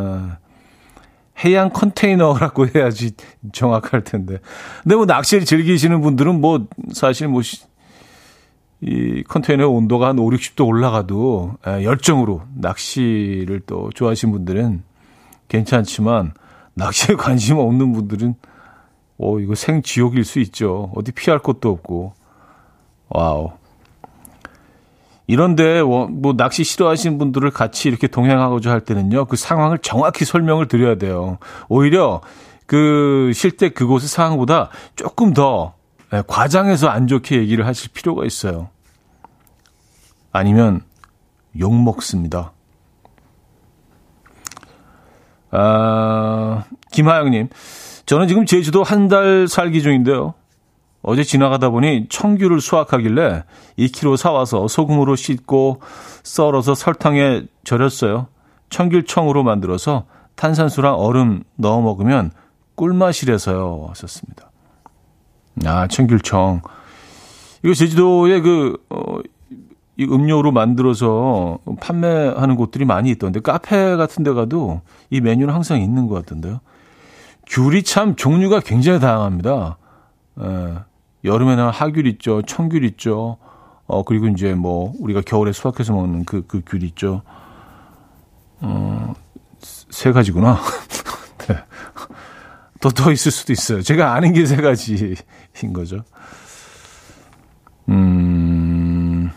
해양 1.45 1.71
컨테이너라고 1.71 2.67
해야지 2.75 3.13
정확할 3.53 4.05
텐데. 4.05 4.39
근데 4.83 4.97
뭐 4.97 5.07
낚시를 5.07 5.45
즐기시는 5.45 6.01
분들은 6.03 6.41
뭐 6.41 6.67
사실 6.93 7.29
뭐 7.29 7.43
이 8.83 9.23
컨테이너 9.29 9.69
온도가 9.69 10.09
한 10.09 10.19
5, 10.19 10.31
60도 10.31 10.67
올라가도 10.67 11.57
에, 11.67 11.85
열정으로 11.85 12.43
낚시를 12.55 13.61
또 13.67 13.91
좋아하시는 13.95 14.33
분들은 14.33 14.83
괜찮지만 15.49 16.33
낚시에 16.75 17.15
관심 17.21 17.59
없는 17.59 17.93
분들은 17.93 18.35
어 19.19 19.39
이거 19.39 19.55
생지옥일 19.55 20.25
수 20.25 20.41
있죠. 20.41 20.91
어디 20.95 21.13
피할 21.13 21.39
곳도 21.41 21.69
없고. 21.71 22.15
wow. 23.11 23.51
이런데 25.31 25.81
뭐 25.81 26.09
낚시 26.37 26.65
싫어하시는 26.65 27.17
분들을 27.17 27.53
같이 27.53 27.89
이렇게 27.89 28.09
동행하고자 28.09 28.69
할 28.69 28.81
때는요. 28.81 29.27
그 29.27 29.37
상황을 29.37 29.79
정확히 29.79 30.25
설명을 30.25 30.67
드려야 30.67 30.97
돼요. 30.97 31.39
오히려 31.69 32.21
그 32.67 33.31
실제 33.33 33.69
그곳의 33.69 34.09
상황보다 34.09 34.71
조금 34.97 35.33
더 35.33 35.75
예, 36.13 36.25
과장해서 36.27 36.89
안 36.89 37.07
좋게 37.07 37.37
얘기를 37.37 37.65
하실 37.65 37.93
필요가 37.93 38.25
있어요. 38.25 38.71
아니면 40.33 40.81
욕 41.61 41.73
먹습니다. 41.81 42.51
아, 45.53 46.65
김하영님, 46.91 47.51
저는 48.05 48.27
지금 48.27 48.47
제주도 48.47 48.83
한 48.83 49.07
달 49.07 49.47
살기 49.47 49.81
중인데요. 49.83 50.35
어제 51.03 51.23
지나가다 51.23 51.71
보니 51.71 52.07
청귤을 52.09 52.61
수확하길래 52.61 53.45
2kg 53.79 54.17
사와서 54.17 54.69
소금으로 54.69 55.17
씻고 55.17 55.81
썰어서 56.23 56.75
설탕에 56.75 57.45
절였어요. 57.65 58.27
청귤청으로 58.69 59.43
만들어서 59.43 60.05
탄산수랑 60.37 60.95
얼음 60.95 61.43
넣어 61.57 61.81
먹으면 61.81 62.31
꿀맛이래서요. 62.75 63.81
왔었습니다. 63.89 64.51
아, 65.67 65.87
청귤청. 65.87 66.63
이거 67.63 67.75
제주도에 67.75 68.41
그, 68.41 68.77
어, 68.89 69.19
이 69.99 70.05
음료로 70.05 70.51
만들어서 70.51 71.59
판매하는 71.79 72.57
곳들이 72.57 72.87
많이 72.87 73.11
있던데 73.11 73.41
카페 73.41 73.97
같은 73.97 74.25
데 74.25 74.33
가도 74.33 74.81
이 75.11 75.21
메뉴는 75.21 75.53
항상 75.53 75.83
있는 75.83 76.07
것 76.07 76.15
같던데요. 76.15 76.61
귤이 77.47 77.83
참 77.83 78.17
종류가 78.17 78.61
굉장히 78.61 78.99
다양합니다. 78.99 79.77
에, 80.41 80.45
예, 80.47 80.75
여름에는 81.25 81.69
하귤 81.71 82.07
있죠, 82.07 82.43
청귤 82.43 82.85
있죠. 82.85 83.39
어 83.87 84.03
그리고 84.05 84.29
이제 84.29 84.55
뭐 84.55 84.93
우리가 85.01 85.21
겨울에 85.23 85.53
수확해서 85.53 85.93
먹는 85.93 86.25
그 86.25 86.43
그 86.47 86.63
귤 86.63 86.83
있죠. 86.85 87.23
어 88.61 89.15
세 89.91 90.13
가지구나. 90.13 90.59
네. 91.49 91.57
더 92.81 92.89
더 92.91 93.11
있을 93.13 93.31
수도 93.33 93.53
있어요. 93.53 93.83
제가 93.83 94.15
아는 94.15 94.33
게 94.33 94.47
세 94.47 94.57
가지인 94.57 95.17
거죠. 95.75 96.03
음. 97.89 99.31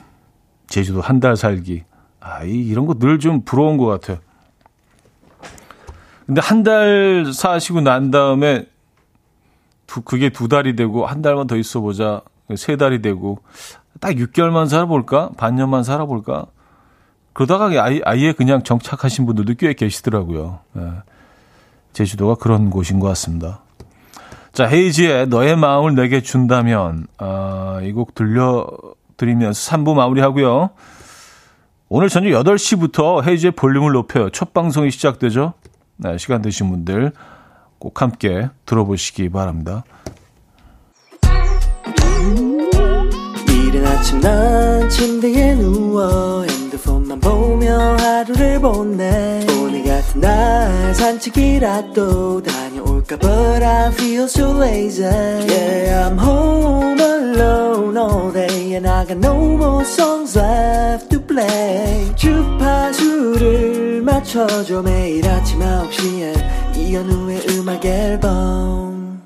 제주도 0.67 1.01
한 1.01 1.19
달 1.19 1.36
살기. 1.36 1.84
아, 2.19 2.43
이, 2.43 2.51
이런 2.67 2.86
거 2.86 2.93
늘 2.97 3.19
좀 3.19 3.41
부러운 3.43 3.77
것 3.77 3.86
같아요. 3.88 4.19
근데 6.25 6.39
한 6.41 6.63
달 6.63 7.31
사시고 7.34 7.81
난 7.81 8.11
다음에 8.11 8.65
두, 9.88 10.01
그게 10.01 10.29
두 10.29 10.47
달이 10.47 10.75
되고 10.75 11.05
한 11.05 11.21
달만 11.21 11.47
더 11.47 11.55
있어 11.57 11.81
보자. 11.81 12.21
세 12.55 12.75
달이 12.75 13.01
되고 13.01 13.39
딱 13.99 14.11
6개월만 14.15 14.67
살아볼까? 14.67 15.31
반년만 15.38 15.84
살아볼까? 15.84 16.47
그러다가 17.34 17.65
아예, 17.84 18.01
아예 18.05 18.31
그냥 18.34 18.63
정착하신 18.63 19.25
분들도 19.25 19.53
꽤 19.57 19.73
계시더라고요. 19.73 20.59
예. 20.77 20.81
제주도가 21.93 22.36
그런 22.36 22.69
곳인 22.69 22.99
것 22.99 23.07
같습니다. 23.09 23.61
자, 24.51 24.65
헤이지의 24.67 25.27
너의 25.29 25.55
마음을 25.55 25.95
내게 25.95 26.21
준다면, 26.21 27.07
아, 27.17 27.79
이 27.84 27.91
곡 27.93 28.13
들려, 28.13 28.67
드리면서 29.17 29.71
3부 29.71 29.95
마무리하고요. 29.95 30.71
오늘 31.89 32.09
저녁 32.09 32.29
8시부터 32.43 33.25
헤이즈의 33.27 33.51
볼륨을 33.53 33.93
높여요. 33.93 34.29
첫 34.29 34.53
방송이 34.53 34.91
시작되죠. 34.91 35.53
네, 35.97 36.17
시간 36.17 36.41
되신 36.41 36.69
분들 36.69 37.13
꼭 37.84 38.01
함께 38.01 38.49
들어보시기 38.65 39.27
바랍니다. 39.27 39.84
이른 43.49 43.86
아침 43.86 44.21
난 44.21 44.89
침대에 44.89 45.55
누워 45.55 46.43
핸드폰만 46.43 47.19
보며 47.19 47.77
하루를 47.97 48.61
보내 48.61 49.45
오늘 49.59 49.84
같은 49.84 50.21
날 50.21 50.95
산책이라도 50.95 52.41
다 52.41 52.63
볼까 53.03 53.17
But 53.17 53.63
I 53.63 53.91
feel 53.91 54.23
so 54.25 54.51
lazy 54.61 55.03
Yeah 55.03 56.07
I'm 56.07 56.17
home 56.17 56.99
alone 56.99 57.97
all 57.97 58.31
day 58.31 58.75
And 58.75 58.88
I 58.88 59.05
got 59.05 59.17
no 59.17 59.36
more 59.57 59.84
songs 59.84 60.38
left 60.38 61.09
to 61.09 61.19
play 61.19 62.15
주파수를 62.15 64.01
맞춰줘 64.01 64.81
매일 64.81 65.27
아침 65.27 65.59
9시에 65.59 66.12
이현우의 66.94 67.41
음악 67.58 67.84
앨범 67.86 69.20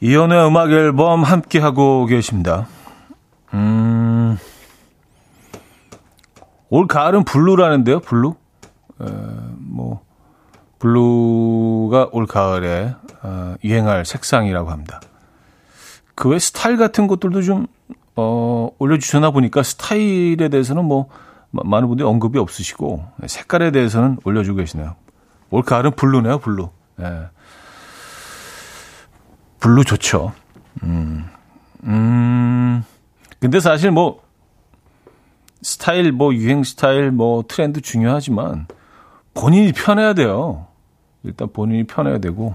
이현우의 0.00 0.48
음악 0.48 0.72
앨범 0.72 1.22
함께하고 1.22 2.06
계십니다 2.06 2.66
음... 3.54 4.36
올 6.68 6.88
가을은 6.88 7.22
blue라는데요 7.22 8.00
blue? 8.00 8.34
뭐 9.58 10.00
blue가 10.80 12.08
올 12.10 12.26
가을에 12.26 12.96
어, 13.22 13.54
유행할 13.62 14.04
색상이라고 14.04 14.70
합니다. 14.70 15.00
그 16.16 16.28
외 16.30 16.38
스타일 16.38 16.76
같은 16.76 17.06
것들도 17.06 17.42
좀 17.42 17.66
어, 18.16 18.70
올려주셨나 18.78 19.30
보니까 19.30 19.62
스타일에 19.62 20.48
대해서는 20.48 20.84
뭐 20.84 21.08
많은 21.50 21.88
분들이 21.88 22.06
언급이 22.06 22.38
없으시고 22.38 23.04
색깔에 23.26 23.70
대해서는 23.70 24.18
올려주고 24.24 24.58
계시네요. 24.58 24.94
올 25.50 25.62
가을은 25.62 25.92
blue네요, 25.92 26.38
blue. 26.38 26.70
예. 27.00 27.28
blue 29.58 29.84
좋죠. 29.84 30.32
음, 30.82 31.26
음, 31.84 32.84
근데 33.40 33.60
사실 33.60 33.90
뭐 33.90 34.22
스타일, 35.62 36.12
뭐 36.12 36.32
유행 36.34 36.62
스타일, 36.62 37.10
뭐 37.10 37.44
트렌드 37.46 37.80
중요하지만 37.80 38.66
본인이 39.34 39.72
편해야 39.72 40.14
돼요. 40.14 40.66
일단 41.22 41.48
본인이 41.52 41.84
편해야 41.84 42.18
되고 42.18 42.54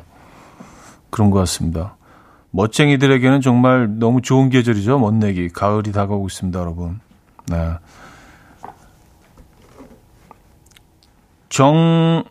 그런 1.09 1.29
것 1.29 1.39
같습니다. 1.39 1.95
멋쟁이들에게는 2.51 3.41
정말 3.41 3.99
너무 3.99 4.21
좋은 4.21 4.49
계절이죠. 4.49 4.97
멋내기. 4.97 5.49
가을이 5.49 5.91
다가오고 5.91 6.27
있습니다, 6.27 6.57
여러분. 6.57 6.99
네. 7.47 7.73
정, 11.55 12.25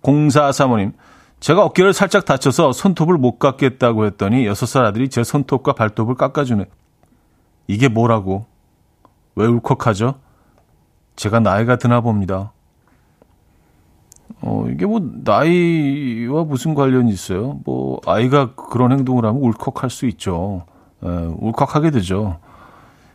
공사 0.00 0.50
사모님. 0.50 0.94
제가 1.38 1.64
어깨를 1.64 1.92
살짝 1.92 2.24
다쳐서 2.24 2.72
손톱을 2.72 3.18
못 3.18 3.38
깎겠다고 3.38 4.04
했더니 4.06 4.46
여섯 4.46 4.66
살 4.66 4.84
아들이 4.84 5.08
제 5.08 5.22
손톱과 5.22 5.74
발톱을 5.74 6.16
깎아주네. 6.16 6.64
이게 7.68 7.86
뭐라고? 7.86 8.46
왜 9.36 9.46
울컥하죠? 9.46 10.18
제가 11.14 11.38
나이가 11.38 11.76
드나 11.76 12.00
봅니다. 12.00 12.52
어, 14.40 14.66
이게 14.68 14.84
뭐, 14.84 14.98
나이와 15.00 16.42
무슨 16.42 16.74
관련이 16.74 17.12
있어요? 17.12 17.60
뭐, 17.64 18.00
아이가 18.06 18.56
그런 18.56 18.90
행동을 18.90 19.24
하면 19.24 19.40
울컥할 19.40 19.88
수 19.88 20.06
있죠. 20.06 20.66
에, 21.04 21.06
예, 21.06 21.10
울컥하게 21.38 21.92
되죠. 21.92 22.40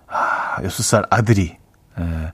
아, 0.07 0.63
여섯 0.63 0.83
살 0.83 1.03
아들이. 1.09 1.57
에. 1.99 2.31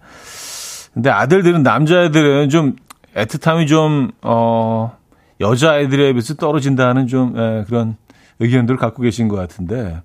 예. 0.97 1.01
근데 1.01 1.09
아들들은, 1.09 1.63
남자애들은 1.63 2.49
좀 2.49 2.75
애틋함이 3.15 3.67
좀, 3.67 4.11
어, 4.21 4.97
여자아이들에 5.39 6.13
비해서 6.13 6.33
떨어진다는 6.35 7.07
좀, 7.07 7.37
에, 7.37 7.59
예, 7.59 7.63
그런 7.65 7.97
의견들을 8.39 8.77
갖고 8.77 9.01
계신 9.03 9.27
것 9.27 9.35
같은데. 9.35 10.01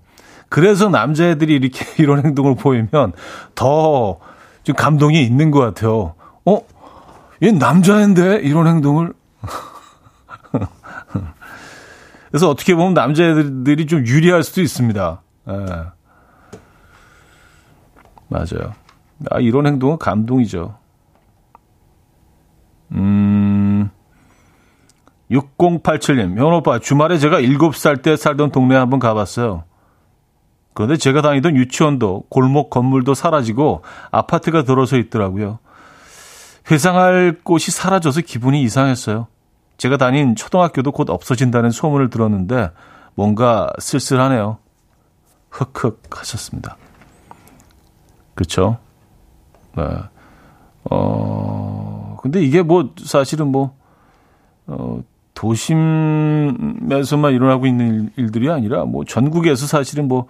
그래서 0.49 0.89
남자애들이 0.89 1.55
이렇게 1.55 1.85
이런 2.03 2.25
행동을 2.25 2.55
보이면 2.57 3.13
더 3.55 4.19
좀 4.65 4.75
감동이 4.77 5.23
있는 5.23 5.51
것 5.51 5.61
같아요. 5.61 6.15
어? 6.45 6.61
얘 7.43 7.51
남자인데 7.51 8.41
이런 8.43 8.67
행동을 8.69 9.13
그래서 12.31 12.49
어떻게 12.49 12.75
보면 12.75 12.95
남자애들이 12.95 13.87
좀 13.87 14.07
유리할 14.07 14.43
수도 14.43 14.63
있습니다. 14.63 15.21
예. 15.49 15.53
맞아요. 18.29 18.73
아, 19.31 19.39
이런 19.41 19.67
행동은 19.67 19.99
감동이죠. 19.99 20.79
음, 22.93 23.91
6087님, 25.31 26.37
현 26.37 26.53
오빠, 26.53 26.79
주말에 26.79 27.19
제가 27.19 27.41
7살 27.41 28.03
때 28.03 28.17
살던 28.17 28.53
동네에 28.53 28.77
한번 28.77 28.99
가봤어요. 28.99 29.65
그런데 30.75 30.97
제가 30.97 31.23
다니던 31.23 31.57
유치원도 31.57 32.25
골목 32.29 32.71
건물도 32.71 33.15
사라지고 33.15 33.83
아파트가 34.11 34.63
들어서 34.63 34.97
있더라고요. 34.97 35.59
회상할 36.71 37.41
곳이 37.43 37.71
사라져서 37.71 38.23
기분이 38.23 38.63
이상했어요. 38.63 39.27
제가 39.77 39.97
다닌 39.97 40.37
초등학교도 40.37 40.93
곧 40.93 41.11
없어진다는 41.11 41.71
소문을 41.71 42.09
들었는데 42.09 42.71
뭔가 43.15 43.71
쓸쓸하네요. 43.79 44.59
흑흑 45.51 46.03
하셨습니다. 46.11 46.77
그렇죠? 48.35 48.79
네. 49.77 49.85
어, 50.91 51.92
근데 52.23 52.43
이게 52.43 52.63
뭐 52.63 52.95
사실은 53.05 53.49
뭐 53.49 53.77
어, 54.67 55.03
도심에서만 55.35 57.35
일어나고 57.35 57.67
있는 57.67 58.11
일들이 58.17 58.49
아니라 58.49 58.85
뭐 58.85 59.05
전국에서 59.05 59.67
사실은 59.67 60.09
뭐 60.09 60.27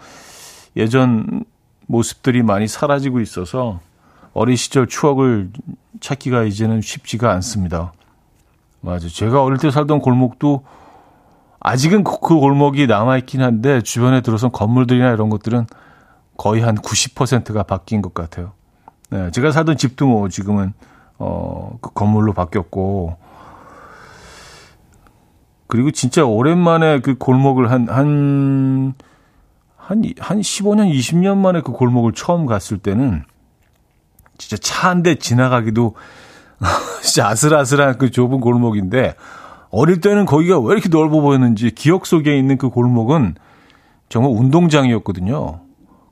예전 0.76 1.44
모습들이 1.86 2.42
많이 2.42 2.66
사라지고 2.66 3.20
있어서 3.20 3.80
어린 4.32 4.56
시절 4.56 4.88
추억을 4.88 5.50
찾기가 6.00 6.44
이제는 6.44 6.80
쉽지가 6.80 7.30
않습니다. 7.32 7.92
맞아. 8.80 9.08
제가 9.08 9.42
어릴 9.42 9.58
때 9.58 9.70
살던 9.70 10.00
골목도 10.00 10.64
아직은 11.60 12.04
그, 12.04 12.18
그 12.20 12.36
골목이 12.36 12.86
남아있긴 12.86 13.42
한데 13.42 13.82
주변에 13.82 14.22
들어선 14.22 14.50
건물들이나 14.50 15.12
이런 15.12 15.28
것들은 15.28 15.66
거의 16.36 16.62
한 16.62 16.76
90%가 16.76 17.62
바뀐 17.64 18.00
것 18.00 18.14
같아요. 18.14 18.52
네, 19.10 19.30
제가 19.30 19.52
살던 19.52 19.76
집도 19.76 20.06
뭐 20.06 20.28
지금은 20.28 20.72
어, 21.24 21.78
그 21.80 21.92
건물로 21.92 22.32
바뀌었고 22.32 23.16
그리고 25.68 25.92
진짜 25.92 26.24
오랜만에 26.24 26.98
그 27.00 27.16
골목을 27.16 27.70
한, 27.70 27.88
한, 27.88 28.94
한, 29.76 30.02
한 30.18 30.40
15년, 30.40 30.92
20년 30.92 31.38
만에 31.38 31.60
그 31.62 31.70
골목을 31.72 32.12
처음 32.12 32.44
갔을 32.46 32.78
때는 32.78 33.22
진짜 34.36 34.56
차 34.56 34.88
한 34.88 35.02
대 35.04 35.14
지나가기도 35.14 35.94
진짜 37.02 37.28
아슬아슬한 37.28 37.98
그 37.98 38.10
좁은 38.10 38.40
골목인데 38.40 39.14
어릴 39.70 40.00
때는 40.00 40.26
거기가 40.26 40.58
왜 40.58 40.72
이렇게 40.72 40.88
넓어 40.88 41.20
보였는지 41.20 41.70
기억 41.70 42.04
속에 42.06 42.36
있는 42.36 42.58
그 42.58 42.68
골목은 42.68 43.36
정말 44.08 44.32
운동장이었거든요. 44.32 45.60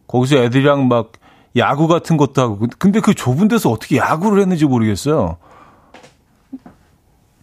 거기서 0.07 0.37
애들이랑 0.37 0.87
막 0.89 1.13
야구 1.57 1.89
같은 1.89 2.17
것도 2.17 2.41
하고 2.41 2.67
근데 2.79 3.01
그 3.01 3.15
좁은 3.15 3.49
데서 3.49 3.71
어떻게 3.71 3.97
야구를 3.97 4.41
했는지 4.41 4.65
모르겠어요. 4.65 5.37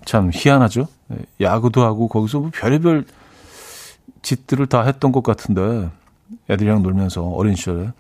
참 0.06 0.32
희한하죠. 0.34 0.88
네, 1.08 1.18
야구도 1.42 1.84
하고 1.84 2.08
거기서 2.08 2.40
뭐 2.40 2.52
별의별 2.54 3.06
짓들을 4.22 4.66
다 4.68 4.84
했던 4.84 5.12
것 5.12 5.24
같은데 5.24 5.90
애들이랑 6.50 6.84
놀면서 6.84 7.24
어린 7.24 7.56
시절에 7.56 7.92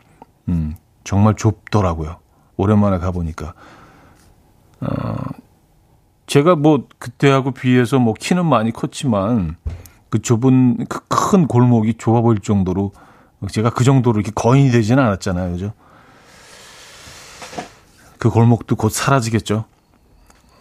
음, 0.49 0.75
정말 1.03 1.35
좁더라고요. 1.35 2.17
오랜만에 2.55 2.97
가보니까 2.99 3.53
어, 4.81 5.15
제가 6.27 6.55
뭐 6.55 6.87
그때하고 6.97 7.51
비해서 7.51 7.99
뭐 7.99 8.13
키는 8.13 8.45
많이 8.45 8.71
컸지만 8.71 9.57
그 10.09 10.21
좁은 10.21 10.85
그 10.85 11.07
큰 11.29 11.45
골목이 11.45 11.95
좁아 11.95 12.21
보일 12.21 12.39
정도로 12.39 12.93
제가 13.51 13.69
그 13.69 13.83
정도로 13.83 14.19
이렇게 14.19 14.31
거인이 14.33 14.71
되지는 14.71 15.03
않았잖아요, 15.03 15.51
그죠? 15.51 15.73
그 18.17 18.29
골목도 18.29 18.75
곧 18.75 18.89
사라지겠죠. 18.89 19.65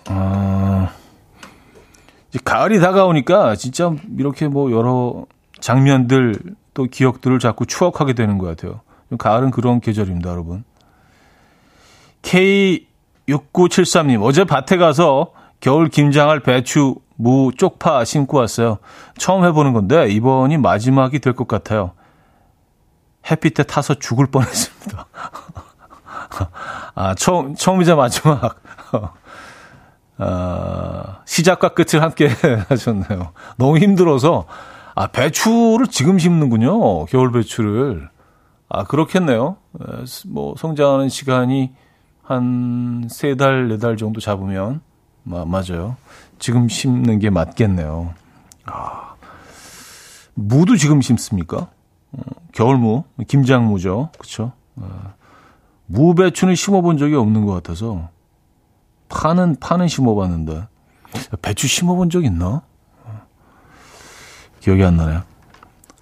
아, 0.09 0.91
이제 2.29 2.39
가을이 2.45 2.81
다가오니까 2.81 3.57
진짜 3.57 3.93
이렇게 4.19 4.49
뭐 4.49 4.71
여러 4.73 5.25
장면들 5.61 6.35
또 6.75 6.85
기억들을 6.85 7.39
자꾸 7.39 7.67
추억하게 7.67 8.13
되는 8.13 8.39
것 8.39 8.47
같아요. 8.47 8.81
가을은 9.19 9.51
그런 9.51 9.81
계절입니다, 9.81 10.31
여러분. 10.31 10.65
K6973님, 12.23 14.23
어제 14.23 14.45
밭에 14.45 14.77
가서 14.77 15.33
겨울 15.61 15.89
김장할 15.89 16.41
배추, 16.41 16.97
무, 17.17 17.51
쪽파 17.57 18.05
심고 18.05 18.37
왔어요. 18.39 18.79
처음 19.17 19.45
해보는 19.45 19.73
건데 19.73 20.09
이번이 20.11 20.59
마지막이 20.59 21.21
될 21.21 21.33
것 21.35 21.49
같아요. 21.49 21.93
햇빛에 23.31 23.63
타서 23.63 23.95
죽을 23.95 24.27
뻔했습니다. 24.27 25.07
아, 26.95 27.14
처음, 27.14 27.55
처음이자 27.55 27.95
마지막. 27.97 28.61
아, 30.18 31.18
시작과 31.26 31.70
끝을 31.74 32.03
함께 32.03 32.28
하셨네요. 32.68 33.32
너무 33.57 33.78
힘들어서. 33.78 34.47
아, 34.95 35.09
배추를 35.09 35.89
지금 35.89 36.18
심는군요. 36.18 37.05
겨울 37.07 37.32
배추를. 37.32 38.09
아, 38.68 38.84
그렇겠네요. 38.84 39.57
뭐, 40.28 40.55
성장하는 40.57 41.09
시간이 41.09 41.72
한 42.22 43.07
세 43.09 43.37
달, 43.37 43.68
네 43.68 43.78
달 43.78 43.97
정도 43.97 44.20
잡으면, 44.20 44.80
마, 45.22 45.45
맞아요. 45.45 45.97
지금 46.39 46.68
심는 46.68 47.18
게 47.20 47.30
맞겠네요. 47.30 48.12
아, 48.64 49.14
무도 50.34 50.76
지금 50.76 51.01
심습니까? 51.03 51.68
어, 52.12 52.20
겨울무, 52.53 53.05
김장무죠. 53.28 54.11
그쵸? 54.18 54.53
아, 54.80 55.12
무배추는 55.87 56.55
심어본 56.55 56.99
적이 56.99 57.14
없는 57.16 57.45
것 57.47 57.53
같아서, 57.55 58.09
파는, 59.09 59.57
파는 59.61 59.89
심어봤는데, 59.89 60.66
배추 61.43 61.66
심어본 61.68 62.11
적 62.11 62.24
있나? 62.24 62.62
기억이 64.61 64.84
안 64.84 64.97
나네요. 64.97 65.22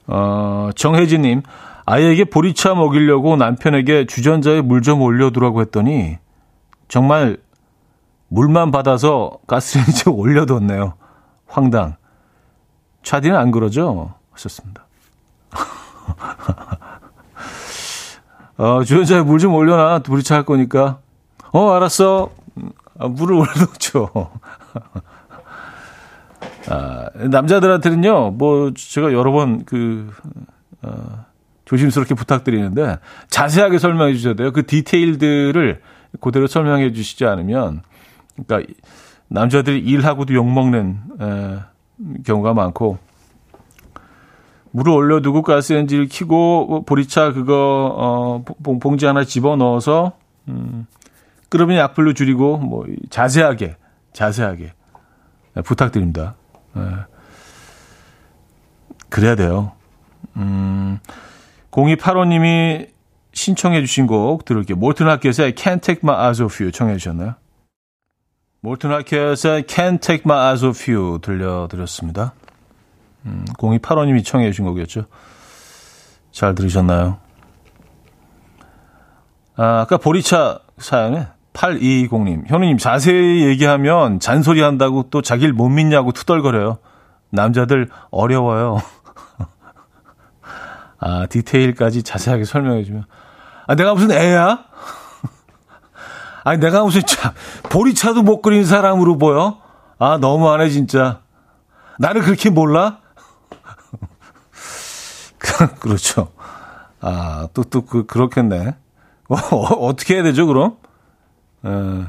어, 0.07 0.71
정혜진님, 0.75 1.43
아이에게 1.87 2.25
보리차 2.25 2.75
먹이려고 2.75 3.37
남편에게 3.37 4.07
주전자에 4.07 4.63
물 4.63 4.81
좀 4.83 5.03
올려두라고 5.03 5.61
했더니, 5.61 6.17
정말 6.89 7.39
물만 8.29 8.71
받아서 8.71 9.39
가스레인지에 9.47 10.11
올려뒀네요. 10.13 10.95
황당. 11.47 11.97
차디는 13.03 13.37
안 13.37 13.51
그러죠? 13.51 14.15
하셨습니다. 14.33 14.87
어, 18.57 18.85
주전자에 18.85 19.23
물 19.23 19.39
좀 19.39 19.55
올려놔. 19.55 20.01
보리차 20.01 20.37
할 20.37 20.45
거니까. 20.45 20.99
어, 21.53 21.71
알았어. 21.73 22.31
아, 22.99 23.09
물을 23.09 23.35
올려놓죠. 23.41 24.11
아, 26.69 27.11
남자들한테는요, 27.15 28.31
뭐, 28.33 28.73
제가 28.75 29.13
여러 29.13 29.33
번 29.33 29.65
그, 29.65 30.11
어, 30.83 31.25
조심스럽게 31.65 32.15
부탁드리는데, 32.15 32.99
자세하게 33.29 33.79
설명해 33.79 34.15
주셔야 34.15 34.35
돼요. 34.35 34.53
그 34.53 34.65
디테일들을 34.67 35.81
그대로 36.21 36.47
설명해 36.47 36.93
주시지 36.93 37.25
않으면, 37.27 37.83
그러니까, 38.47 38.73
남자들이 39.29 39.81
일하고도 39.81 40.33
욕먹는, 40.35 40.99
에, 41.21 41.59
경우가 42.25 42.55
많고, 42.55 42.99
물을 44.75 44.93
올려두고 44.93 45.43
가스레인지를 45.43 46.09
켜고, 46.11 46.85
보리차 46.85 47.33
그거, 47.33 47.95
어, 47.97 48.45
봉지 48.81 49.07
하나 49.07 49.23
집어 49.23 49.55
넣어서, 49.55 50.15
음, 50.49 50.89
끓으면 51.49 51.77
약불로 51.77 52.13
줄이고, 52.13 52.59
뭐, 52.59 52.85
자세하게, 53.09 53.77
자세하게, 54.13 54.73
네, 55.55 55.63
부탁드립니다. 55.63 56.35
네. 56.73 56.83
그래야 59.11 59.37
돼요. 59.37 59.71
음, 60.35 60.99
0285님이 61.71 62.89
신청해 63.33 63.81
주신 63.81 64.09
곡 64.09 64.45
들을게요. 64.45 64.77
몰튼 64.77 65.07
하켓의 65.07 65.53
Can't 65.53 65.83
Take 65.83 66.01
My 66.03 66.21
Eyes 66.21 66.43
Off 66.43 66.61
You 66.61 66.73
청해 66.73 66.97
주셨나요? 66.97 67.37
몰튼 68.61 68.91
하켓의 68.91 69.63
Can't 69.69 70.01
Take 70.01 70.23
My 70.25 70.47
Eyes 70.47 70.65
Off 70.65 70.91
You 70.91 71.21
들려드렸습니다. 71.21 72.35
음, 73.27 73.45
0285님이 73.59 74.25
청해 74.25 74.51
주신 74.51 74.65
곡이었죠. 74.65 75.05
잘 76.33 76.55
들으셨나요? 76.55 77.19
아, 79.57 79.81
아까 79.81 79.97
보리차 79.97 80.61
사연에 80.79 81.29
8220님, 81.53 82.49
현우님 82.49 82.79
자세히 82.79 83.47
얘기하면 83.47 84.19
잔소리 84.19 84.61
한다고 84.61 85.05
또 85.11 85.23
자기를 85.23 85.53
못 85.53 85.69
믿냐고 85.69 86.11
투덜거려요. 86.13 86.79
남자들 87.31 87.89
어려워요. 88.11 88.81
아, 90.99 91.27
디테일까지 91.31 92.03
자세하게 92.03 92.45
설명해주면. 92.45 93.05
아, 93.67 93.75
내가 93.77 93.95
무슨 93.95 94.11
애야? 94.11 94.65
아니, 96.45 96.59
내가 96.59 96.83
무슨 96.83 97.03
차, 97.07 97.33
보리차도 97.71 98.23
못 98.23 98.43
끓인 98.43 98.65
사람으로 98.65 99.19
보여? 99.19 99.59
아, 99.99 100.19
너무하네, 100.19 100.69
진짜. 100.71 101.21
나를 101.99 102.23
그렇게 102.23 102.51
몰라? 102.51 102.99
그렇죠. 105.81 106.33
아, 107.01 107.49
또, 107.55 107.65
또, 107.65 107.85
그, 107.85 108.07
그렇겠네. 108.07 108.77
어, 109.29 109.37
어떻게 109.87 110.15
해야 110.15 110.23
되죠, 110.23 110.47
그럼? 110.47 110.77
에. 111.65 112.05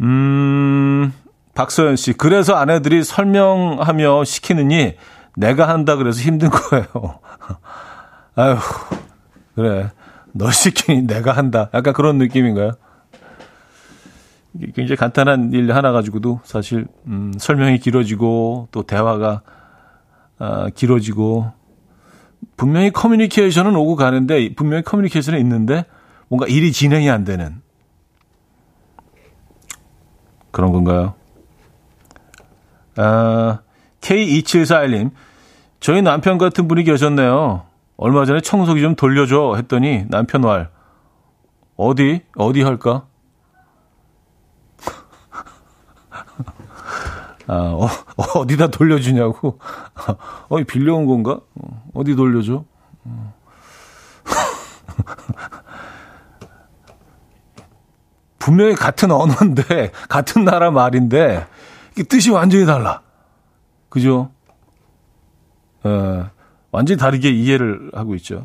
음, 0.00 1.12
박소연 1.54 1.96
씨. 1.96 2.12
그래서 2.12 2.54
아내들이 2.54 3.02
설명하며 3.02 4.24
시키느니 4.24 4.94
내가 5.36 5.68
한다 5.68 5.96
그래서 5.96 6.20
힘든 6.20 6.50
거예요. 6.50 7.20
아휴, 8.36 8.56
그래. 9.54 9.90
너 10.32 10.50
시키니 10.50 11.02
내가 11.06 11.32
한다. 11.32 11.68
약간 11.74 11.92
그런 11.94 12.18
느낌인가요? 12.18 12.72
굉장히 14.74 14.96
간단한 14.96 15.52
일 15.52 15.72
하나 15.72 15.92
가지고도 15.92 16.40
사실, 16.44 16.86
음, 17.06 17.32
설명이 17.38 17.78
길어지고 17.78 18.68
또 18.70 18.82
대화가, 18.82 19.42
아, 20.38 20.68
길어지고 20.74 21.52
분명히 22.56 22.90
커뮤니케이션은 22.90 23.74
오고 23.76 23.96
가는데 23.96 24.54
분명히 24.54 24.82
커뮤니케이션은 24.82 25.38
있는데 25.40 25.84
뭔가 26.28 26.46
일이 26.46 26.72
진행이 26.72 27.10
안 27.10 27.24
되는 27.24 27.60
그런 30.50 30.72
건가요? 30.72 31.14
아, 32.96 33.60
K2741님, 34.00 35.10
저희 35.80 36.02
남편 36.02 36.38
같은 36.38 36.66
분이 36.68 36.84
계셨네요. 36.84 37.64
얼마 37.96 38.24
전에 38.24 38.40
청소기 38.40 38.80
좀 38.80 38.94
돌려줘 38.94 39.54
했더니 39.56 40.04
남편 40.08 40.40
말, 40.40 40.70
어디? 41.76 42.22
어디 42.36 42.62
할까? 42.62 43.07
어, 47.48 47.88
어 48.16 48.46
디다 48.46 48.68
돌려주냐고? 48.68 49.58
어, 50.48 50.62
빌려온 50.66 51.06
건가? 51.06 51.40
어디 51.94 52.14
돌려줘? 52.14 52.64
분명히 58.38 58.74
같은 58.74 59.10
언어인데, 59.10 59.92
같은 60.08 60.44
나라 60.44 60.70
말인데, 60.70 61.46
뜻이 62.08 62.30
완전히 62.30 62.64
달라. 62.66 63.02
그죠? 63.88 64.30
에, 65.84 66.24
완전히 66.70 66.98
다르게 66.98 67.30
이해를 67.30 67.90
하고 67.94 68.14
있죠. 68.14 68.44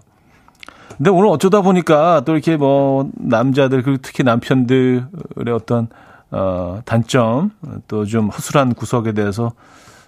근데 0.97 1.09
오늘 1.09 1.27
어쩌다 1.29 1.61
보니까 1.61 2.21
또 2.25 2.33
이렇게 2.33 2.55
뭐 2.55 3.09
남자들 3.15 3.81
그리고 3.81 4.01
특히 4.01 4.23
남편들의 4.23 5.05
어떤 5.53 5.89
어 6.34 6.81
단점 6.86 7.51
또 7.88 8.05
좀 8.05 8.29
허술한 8.29 8.73
구석에 8.73 9.11
대해서 9.13 9.51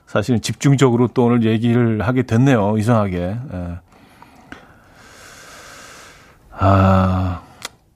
사실은 0.08 0.42
집중적으로 0.42 1.08
또 1.08 1.26
오늘 1.26 1.44
얘기를 1.44 2.02
하게 2.02 2.24
됐네요. 2.24 2.78
이상하게. 2.78 3.18
예. 3.54 3.80
아, 6.52 7.42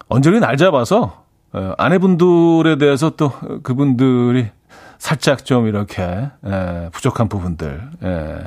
언제나 0.07 0.39
날 0.39 0.57
잡아서 0.57 1.23
어, 1.53 1.73
아내분들에 1.77 2.77
대해서 2.77 3.09
또 3.11 3.31
그분들이 3.63 4.49
살짝 4.97 5.45
좀 5.45 5.67
이렇게 5.67 6.29
예, 6.45 6.89
부족한 6.91 7.29
부분들, 7.29 7.89
예, 8.03 8.43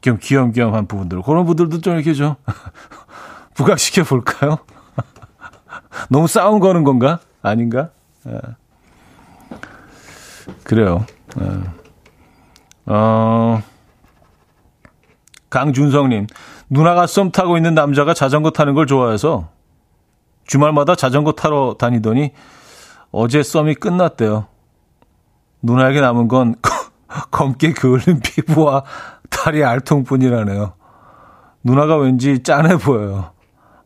좀 0.00 0.18
귀염귀염한 0.20 0.86
부분들 0.86 1.20
그런 1.22 1.44
분들도 1.44 1.80
좀 1.82 1.94
이렇게 1.94 2.14
좀 2.14 2.34
부각시켜 3.54 4.04
볼까요? 4.04 4.58
너무 6.08 6.26
싸움 6.26 6.60
거는 6.60 6.82
건가? 6.84 7.20
아닌가? 7.42 7.90
예. 8.26 8.40
그래요. 10.64 11.06
예. 11.40 11.60
어, 12.86 13.62
강준성님, 15.50 16.26
누나가 16.70 17.06
썸 17.06 17.30
타고 17.30 17.56
있는 17.56 17.74
남자가 17.74 18.14
자전거 18.14 18.50
타는 18.50 18.74
걸 18.74 18.86
좋아해서 18.86 19.48
주말마다 20.46 20.94
자전거 20.94 21.32
타러 21.32 21.76
다니더니 21.78 22.32
어제 23.10 23.42
썸이 23.42 23.74
끝났대요. 23.74 24.46
누나에게 25.62 26.00
남은 26.00 26.28
건 26.28 26.56
검게 27.30 27.72
그을린 27.74 28.20
피부와 28.20 28.84
다리 29.30 29.64
알통뿐이라네요. 29.64 30.72
누나가 31.64 31.96
왠지 31.96 32.42
짠해 32.42 32.76
보여요. 32.76 33.30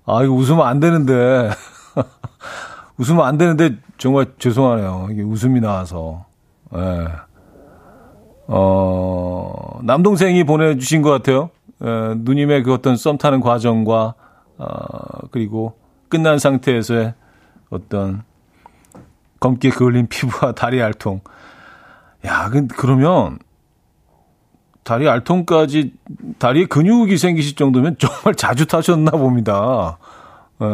아, 0.06 0.22
이거 0.22 0.32
웃으면 0.34 0.66
안 0.66 0.80
되는데. 0.80 1.50
웃으면 2.98 3.26
안 3.26 3.36
되는데 3.36 3.76
정말 3.98 4.26
죄송하네요. 4.38 5.08
이게 5.10 5.22
웃음이 5.22 5.60
나와서. 5.60 6.25
예. 6.74 6.78
네. 6.78 7.08
어, 8.48 9.80
남동생이 9.82 10.44
보내주신 10.44 11.02
것 11.02 11.10
같아요. 11.10 11.50
에, 11.82 12.14
누님의 12.16 12.62
그 12.62 12.72
어떤 12.72 12.96
썸 12.96 13.18
타는 13.18 13.40
과정과, 13.40 14.14
어, 14.58 14.66
그리고 15.30 15.78
끝난 16.08 16.38
상태에서의 16.38 17.14
어떤 17.70 18.22
검게 19.40 19.70
그을린 19.70 20.06
피부와 20.06 20.52
다리 20.54 20.80
알통. 20.80 21.20
야, 22.24 22.48
그, 22.50 22.66
그러면 22.68 23.38
다리 24.84 25.08
알통까지 25.08 25.94
다리에 26.38 26.66
근육이 26.66 27.16
생기실 27.18 27.56
정도면 27.56 27.96
정말 28.00 28.34
자주 28.36 28.66
타셨나 28.66 29.10
봅니다. 29.12 29.98
에, 30.60 30.66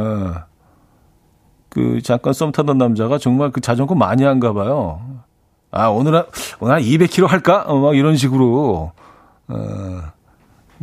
그 1.71 2.03
잠깐 2.03 2.35
썸 2.35 2.53
타던 2.53 2.77
남자가 2.77 3.17
정말 3.17 3.51
그 3.51 3.63
자전거 3.63 3.95
많이 3.95 4.25
한가 4.25 4.53
봐요. 4.53 5.01
아, 5.73 5.89
오늘 5.89 6.15
한, 6.15 6.25
오늘 6.61 6.75
한 6.75 6.83
200km 6.83 7.27
할까? 7.27 7.65
어, 7.67 7.79
막 7.79 7.97
이런 7.97 8.15
식으로, 8.17 8.93
어, 9.49 10.03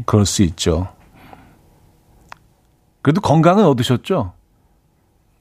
그럴 0.06 0.26
수 0.26 0.42
있죠. 0.42 0.88
그래도 3.04 3.22
건강은 3.22 3.64
얻으셨죠? 3.66 4.34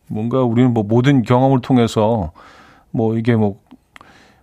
뭔가 0.07 0.43
우리는 0.43 0.73
뭐 0.73 0.85
모든 0.85 1.23
경험을 1.23 1.61
통해서 1.61 2.33
뭐 2.91 3.17
이게 3.17 3.37
뭐 3.37 3.59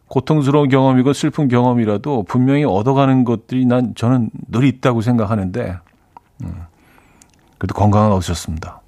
고통스러운 0.07 0.69
경험이고 0.69 1.13
슬픈 1.13 1.47
경험이라도 1.47 2.23
분명히 2.23 2.63
얻어가는 2.63 3.23
것들이 3.25 3.65
난 3.65 3.93
저는 3.95 4.31
늘 4.47 4.63
있다고 4.63 5.01
생각하는데, 5.01 5.77
음, 6.43 6.63
그래도 7.59 7.75
건강은 7.75 8.11
얻으셨습니다. 8.11 8.81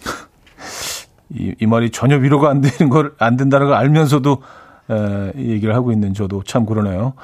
이, 1.30 1.54
이 1.60 1.66
말이 1.66 1.90
전혀 1.90 2.16
위로가 2.16 2.48
안 2.48 2.62
되는 2.62 2.90
걸, 2.90 3.14
안 3.18 3.36
된다는 3.36 3.66
걸 3.66 3.76
알면서도 3.76 4.42
에, 4.90 5.32
얘기를 5.36 5.74
하고 5.74 5.92
있는 5.92 6.14
저도 6.14 6.42
참 6.42 6.66
그러네요. 6.66 7.14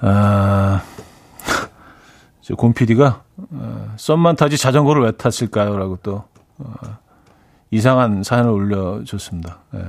아, 0.00 0.82
곰 2.56 2.72
PD가 2.72 3.22
어, 3.52 3.92
썸만 3.96 4.36
타지 4.36 4.56
자전거를 4.56 5.02
왜 5.02 5.12
탔을까요? 5.12 5.76
라고 5.76 5.96
또 6.02 6.24
어, 6.58 6.72
이상한 7.70 8.22
사연을 8.22 8.50
올려줬습니다. 8.50 9.58
예. 9.74 9.84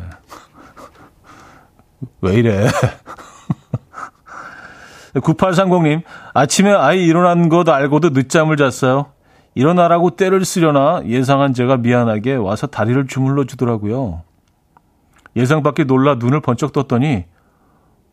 왜 2.22 2.34
이래? 2.36 2.68
9830님, 5.16 6.04
아침에 6.34 6.72
아이 6.72 7.06
일어난 7.06 7.50
것 7.50 7.68
알고도 7.68 8.12
늦잠을 8.12 8.58
잤어요. 8.58 9.08
일어나라고 9.56 10.12
때를 10.12 10.46
쓰려나 10.46 11.02
예상한 11.06 11.54
제가 11.54 11.78
미안하게 11.78 12.36
와서 12.36 12.68
다리를 12.68 13.08
주물러 13.08 13.46
주더라고요. 13.46 14.22
예상 15.36 15.64
밖에 15.64 15.84
놀라 15.84 16.16
눈을 16.16 16.42
번쩍 16.42 16.74
떴더니 16.74 17.26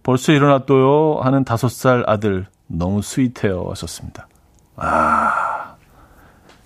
벌써 0.02 0.32
일어났도요 0.32 1.20
하는 1.22 1.44
다섯 1.44 1.68
살 1.68 2.04
아들 2.06 2.46
너무 2.66 3.02
스윗해요 3.02 3.66
하셨습니다. 3.70 4.28
아, 4.76 5.74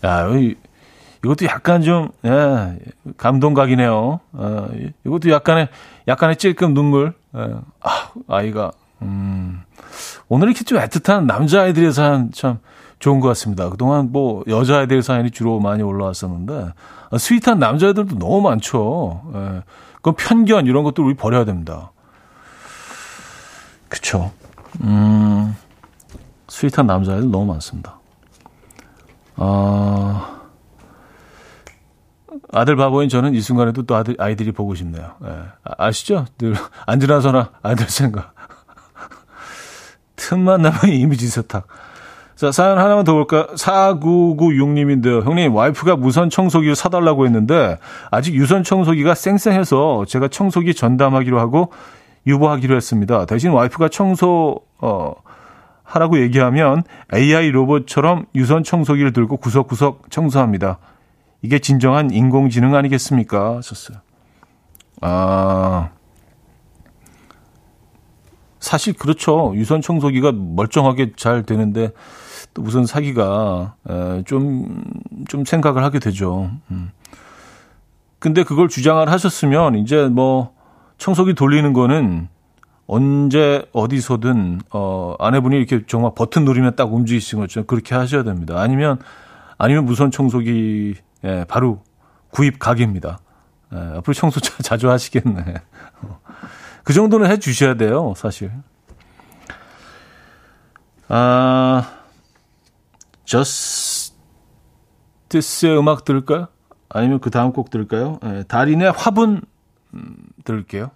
야, 0.05 0.27
이것도 1.25 1.47
약간 1.47 1.83
좀, 1.83 2.09
예, 2.25 2.79
감동각이네요. 3.17 4.21
어, 4.33 4.69
이것도 5.07 5.31
약간의, 5.31 5.69
약간의 6.09 6.37
찔끔 6.37 6.75
눈물. 6.75 7.15
예, 7.37 7.55
아, 7.81 8.11
아이가, 8.27 8.73
음, 9.03 9.63
오늘 10.29 10.49
이렇게 10.49 10.65
좀 10.65 10.79
애틋한 10.79 11.27
남자아이들의 11.27 11.93
사연 11.93 12.33
참 12.33 12.59
좋은 12.99 13.21
것 13.21 13.29
같습니다. 13.29 13.69
그동안 13.71 14.11
뭐 14.13 14.45
여자아이들 14.49 15.03
사연이 15.03 15.31
주로 15.31 15.61
많이 15.61 15.83
올라왔었는데, 15.83 16.73
아, 17.11 17.19
sweet한 17.19 17.59
남자애들도 17.59 18.19
너무 18.19 18.41
많죠. 18.41 19.23
예. 19.35 19.63
그 20.03 20.13
편견 20.13 20.67
이런 20.67 20.85
것도 20.85 21.05
우리 21.05 21.15
버려야 21.15 21.45
됩니다. 21.45 21.93
그쵸. 23.89 24.33
음, 24.83 25.57
sweet한 26.49 26.87
남자애들 26.87 27.31
너무 27.31 27.47
많습니다. 27.47 27.99
아, 29.37 30.41
아들 32.53 32.77
바보인 32.77 33.09
저는 33.09 33.35
이 33.35 33.41
순간에도 33.41 33.83
또 33.85 33.95
아들, 33.97 34.17
아이들이 34.19 34.53
보고 34.53 34.75
싶네요. 34.75 35.17
예. 35.25 35.43
아, 35.65 35.91
시죠 35.93 36.27
늘 36.39 36.55
안 36.87 37.01
지나서나 37.01 37.51
아들 37.63 37.89
생각. 37.89 38.35
틈만 40.17 40.63
나면 40.63 40.89
이미지 40.93 41.29
세탁. 41.29 41.67
자, 42.41 42.51
사연 42.51 42.79
하나만 42.79 43.05
더 43.05 43.13
볼까? 43.13 43.49
4996님인데요. 43.55 45.23
형님, 45.23 45.55
와이프가 45.55 45.97
무선 45.97 46.31
청소기를 46.31 46.75
사달라고 46.75 47.27
했는데, 47.27 47.77
아직 48.11 48.35
유선 48.35 48.63
청소기가 48.63 49.15
쌩쌩해서 49.15 50.07
제가 50.09 50.29
청소기 50.29 50.73
전담하기로 50.73 51.39
하고 51.39 51.71
유보하기로 52.27 52.75
했습니다. 52.75 53.27
대신 53.27 53.51
와이프가 53.51 53.91
청소, 53.91 54.63
어, 54.79 55.13
하라고 55.83 56.19
얘기하면 56.19 56.85
AI 57.13 57.51
로봇처럼 57.51 58.25
유선 58.35 58.65
청소기를 58.65 59.13
들고 59.13 59.37
구석구석 59.37 60.11
청소합니다. 60.11 60.79
이게 61.43 61.59
진정한 61.59 62.11
인공지능 62.11 62.75
아니겠습니까? 62.75 63.59
하셨어요. 63.59 63.99
아, 65.03 65.91
사실 68.61 68.95
그렇죠. 68.95 69.53
유선 69.57 69.83
청소기가 69.83 70.33
멀쩡하게 70.33 71.13
잘 71.17 71.43
되는데, 71.43 71.91
또 72.55 72.63
무슨 72.63 72.87
사기가 72.87 73.75
좀, 74.27 74.85
좀 75.29 75.45
생각을 75.45 75.83
하게 75.83 75.99
되죠. 75.99 76.51
음. 76.71 76.91
근데 78.19 78.45
그걸 78.45 78.69
주장을 78.69 79.09
하셨으면 79.09 79.77
이제 79.77 80.07
뭐 80.09 80.55
청소기 80.99 81.35
돌리는 81.35 81.73
거는 81.73 82.29
언제 82.87 83.65
어디서든 83.73 84.61
어 84.73 85.15
아내분이 85.19 85.57
이렇게 85.57 85.87
정말 85.87 86.13
버튼 86.15 86.45
누르면 86.45 86.77
딱 86.77 86.93
움직이시는 86.93 87.45
것처럼 87.45 87.67
그렇게 87.67 87.95
하셔야 87.95 88.25
됩니다. 88.25 88.61
아니면 88.61 88.99
아니면 89.57 89.85
무선 89.85 90.11
청소기 90.11 90.97
예, 91.25 91.45
바로 91.49 91.83
구입 92.31 92.59
가게입니다. 92.59 93.21
예, 93.73 93.79
앞으로 93.97 94.13
청소 94.13 94.41
자주 94.41 94.91
하시겠네. 94.91 95.55
그 96.85 96.93
정도는 96.93 97.31
해 97.31 97.39
주셔야 97.39 97.75
돼요, 97.75 98.15
사실. 98.17 98.51
아, 101.09 102.00
저스티스의 105.29 105.79
음악 105.79 106.05
들을까요? 106.05 106.49
아니면 106.89 107.21
그 107.21 107.31
다음 107.31 107.53
곡 107.53 107.71
들을까요? 107.71 108.19
네, 108.23 108.43
달인의 108.43 108.91
화분 108.91 109.43
음, 109.95 110.17
들을게요. 110.45 110.91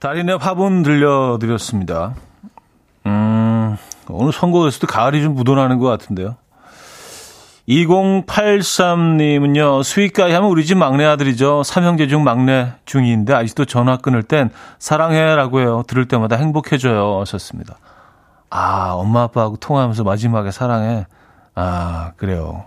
달인의 0.00 0.38
화분 0.38 0.82
들려드렸습니다. 0.82 2.16
음, 3.06 3.76
오늘 4.08 4.32
선곡에서도 4.32 4.88
가을이 4.88 5.22
좀 5.22 5.34
묻어나는 5.34 5.78
것 5.78 5.86
같은데요. 5.86 6.34
2083님은요, 7.68 9.84
수익가에 9.84 10.34
하면 10.34 10.50
우리 10.50 10.66
집 10.66 10.76
막내 10.76 11.04
아들이죠. 11.04 11.62
삼형제 11.62 12.08
중 12.08 12.24
막내 12.24 12.72
중인데 12.86 13.32
아직도 13.32 13.66
전화 13.66 13.98
끊을 13.98 14.24
땐 14.24 14.50
사랑해라고 14.80 15.60
해요. 15.60 15.84
들을 15.86 16.08
때마다 16.08 16.34
행복해져요. 16.34 17.20
하셨습니다. 17.20 17.76
아, 18.54 18.92
엄마 18.92 19.22
아빠하고 19.22 19.56
통화하면서 19.56 20.04
마지막에 20.04 20.50
사랑해. 20.50 21.06
아, 21.54 22.12
그래요. 22.18 22.66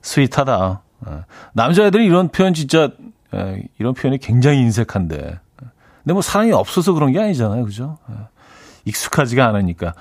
스윗하다. 0.00 0.80
어. 1.02 1.24
남자애들이 1.52 2.06
이런 2.06 2.28
표현 2.28 2.54
진짜, 2.54 2.88
에, 3.34 3.62
이런 3.78 3.92
표현이 3.92 4.16
굉장히 4.18 4.60
인색한데. 4.60 5.38
근데 5.58 6.12
뭐 6.14 6.22
사랑이 6.22 6.52
없어서 6.52 6.94
그런 6.94 7.12
게 7.12 7.20
아니잖아요. 7.20 7.66
그죠? 7.66 7.98
익숙하지가 8.86 9.46
않으니까. 9.48 9.92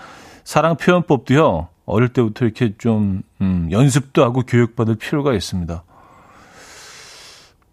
사랑 0.46 0.78
표현법도요, 0.78 1.68
어릴 1.86 2.08
때부터 2.14 2.46
이렇게 2.46 2.74
좀, 2.78 3.22
음, 3.42 3.68
연습도 3.72 4.24
하고 4.24 4.44
교육받을 4.44 4.96
필요가 4.96 5.34
있습니다. 5.34 5.84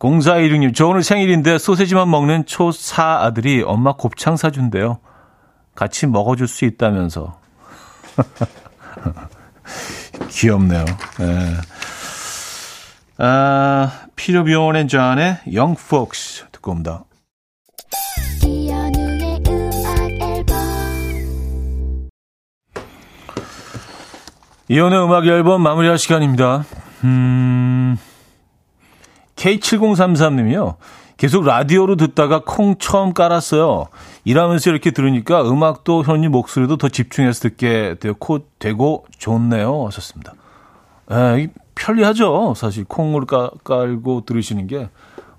0416님, 0.00 0.74
저 0.74 0.88
오늘 0.88 1.04
생일인데 1.04 1.58
소세지만 1.58 2.10
먹는 2.10 2.46
초4 2.46 3.20
아들이 3.20 3.62
엄마 3.62 3.92
곱창 3.92 4.36
사준대요. 4.36 4.98
같이 5.76 6.06
먹어줄 6.06 6.48
수 6.48 6.64
있다면서. 6.64 7.38
귀엽네요. 10.30 10.84
네. 11.18 11.54
아, 13.18 14.06
Peter 14.16 14.44
Bjorn 14.44 14.76
and 14.76 14.88
John의 14.88 15.38
Young 15.46 15.80
듣고 16.52 16.72
옵니다. 16.72 17.04
이혼의 24.68 25.04
음악 25.04 25.26
앨범 25.26 25.62
마무리할 25.62 25.96
시간입니다. 25.96 26.64
음, 27.04 27.96
K7033님이요. 29.36 30.76
계속 31.16 31.44
라디오로 31.44 31.96
듣다가 31.96 32.42
콩 32.44 32.76
처음 32.78 33.14
깔았어요. 33.14 33.86
일하면서 34.26 34.70
이렇게 34.70 34.90
들으니까 34.90 35.48
음악도 35.48 36.02
현님 36.02 36.32
목소리도 36.32 36.78
더 36.78 36.88
집중해서 36.88 37.42
듣게 37.42 37.94
되고, 38.00 38.40
되고 38.58 39.06
좋네요. 39.18 39.86
하셨습니다. 39.86 40.34
에, 41.12 41.46
편리하죠. 41.76 42.54
사실 42.56 42.82
콩을 42.82 43.26
깔, 43.26 43.50
깔고 43.62 44.24
들으시는 44.24 44.66
게 44.66 44.90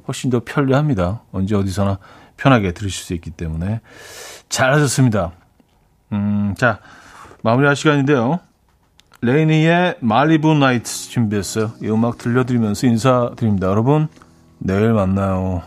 훨씬 0.07 0.29
더 0.29 0.41
편리합니다. 0.45 1.23
언제 1.33 1.53
어디서나 1.53 1.99
편하게 2.37 2.71
들으실 2.71 3.03
수 3.03 3.13
있기 3.13 3.31
때문에. 3.31 3.81
잘하셨습니다. 4.47 5.33
음, 6.13 6.55
자, 6.57 6.79
마무리할 7.43 7.75
시간인데요. 7.75 8.39
레이니의 9.19 9.97
말리부 9.99 10.53
나이트 10.53 10.89
준비했어요. 11.09 11.73
이 11.83 11.89
음악 11.89 12.17
들려드리면서 12.19 12.87
인사드립니다. 12.87 13.67
여러분, 13.67 14.07
내일 14.59 14.93
만나요. 14.93 15.63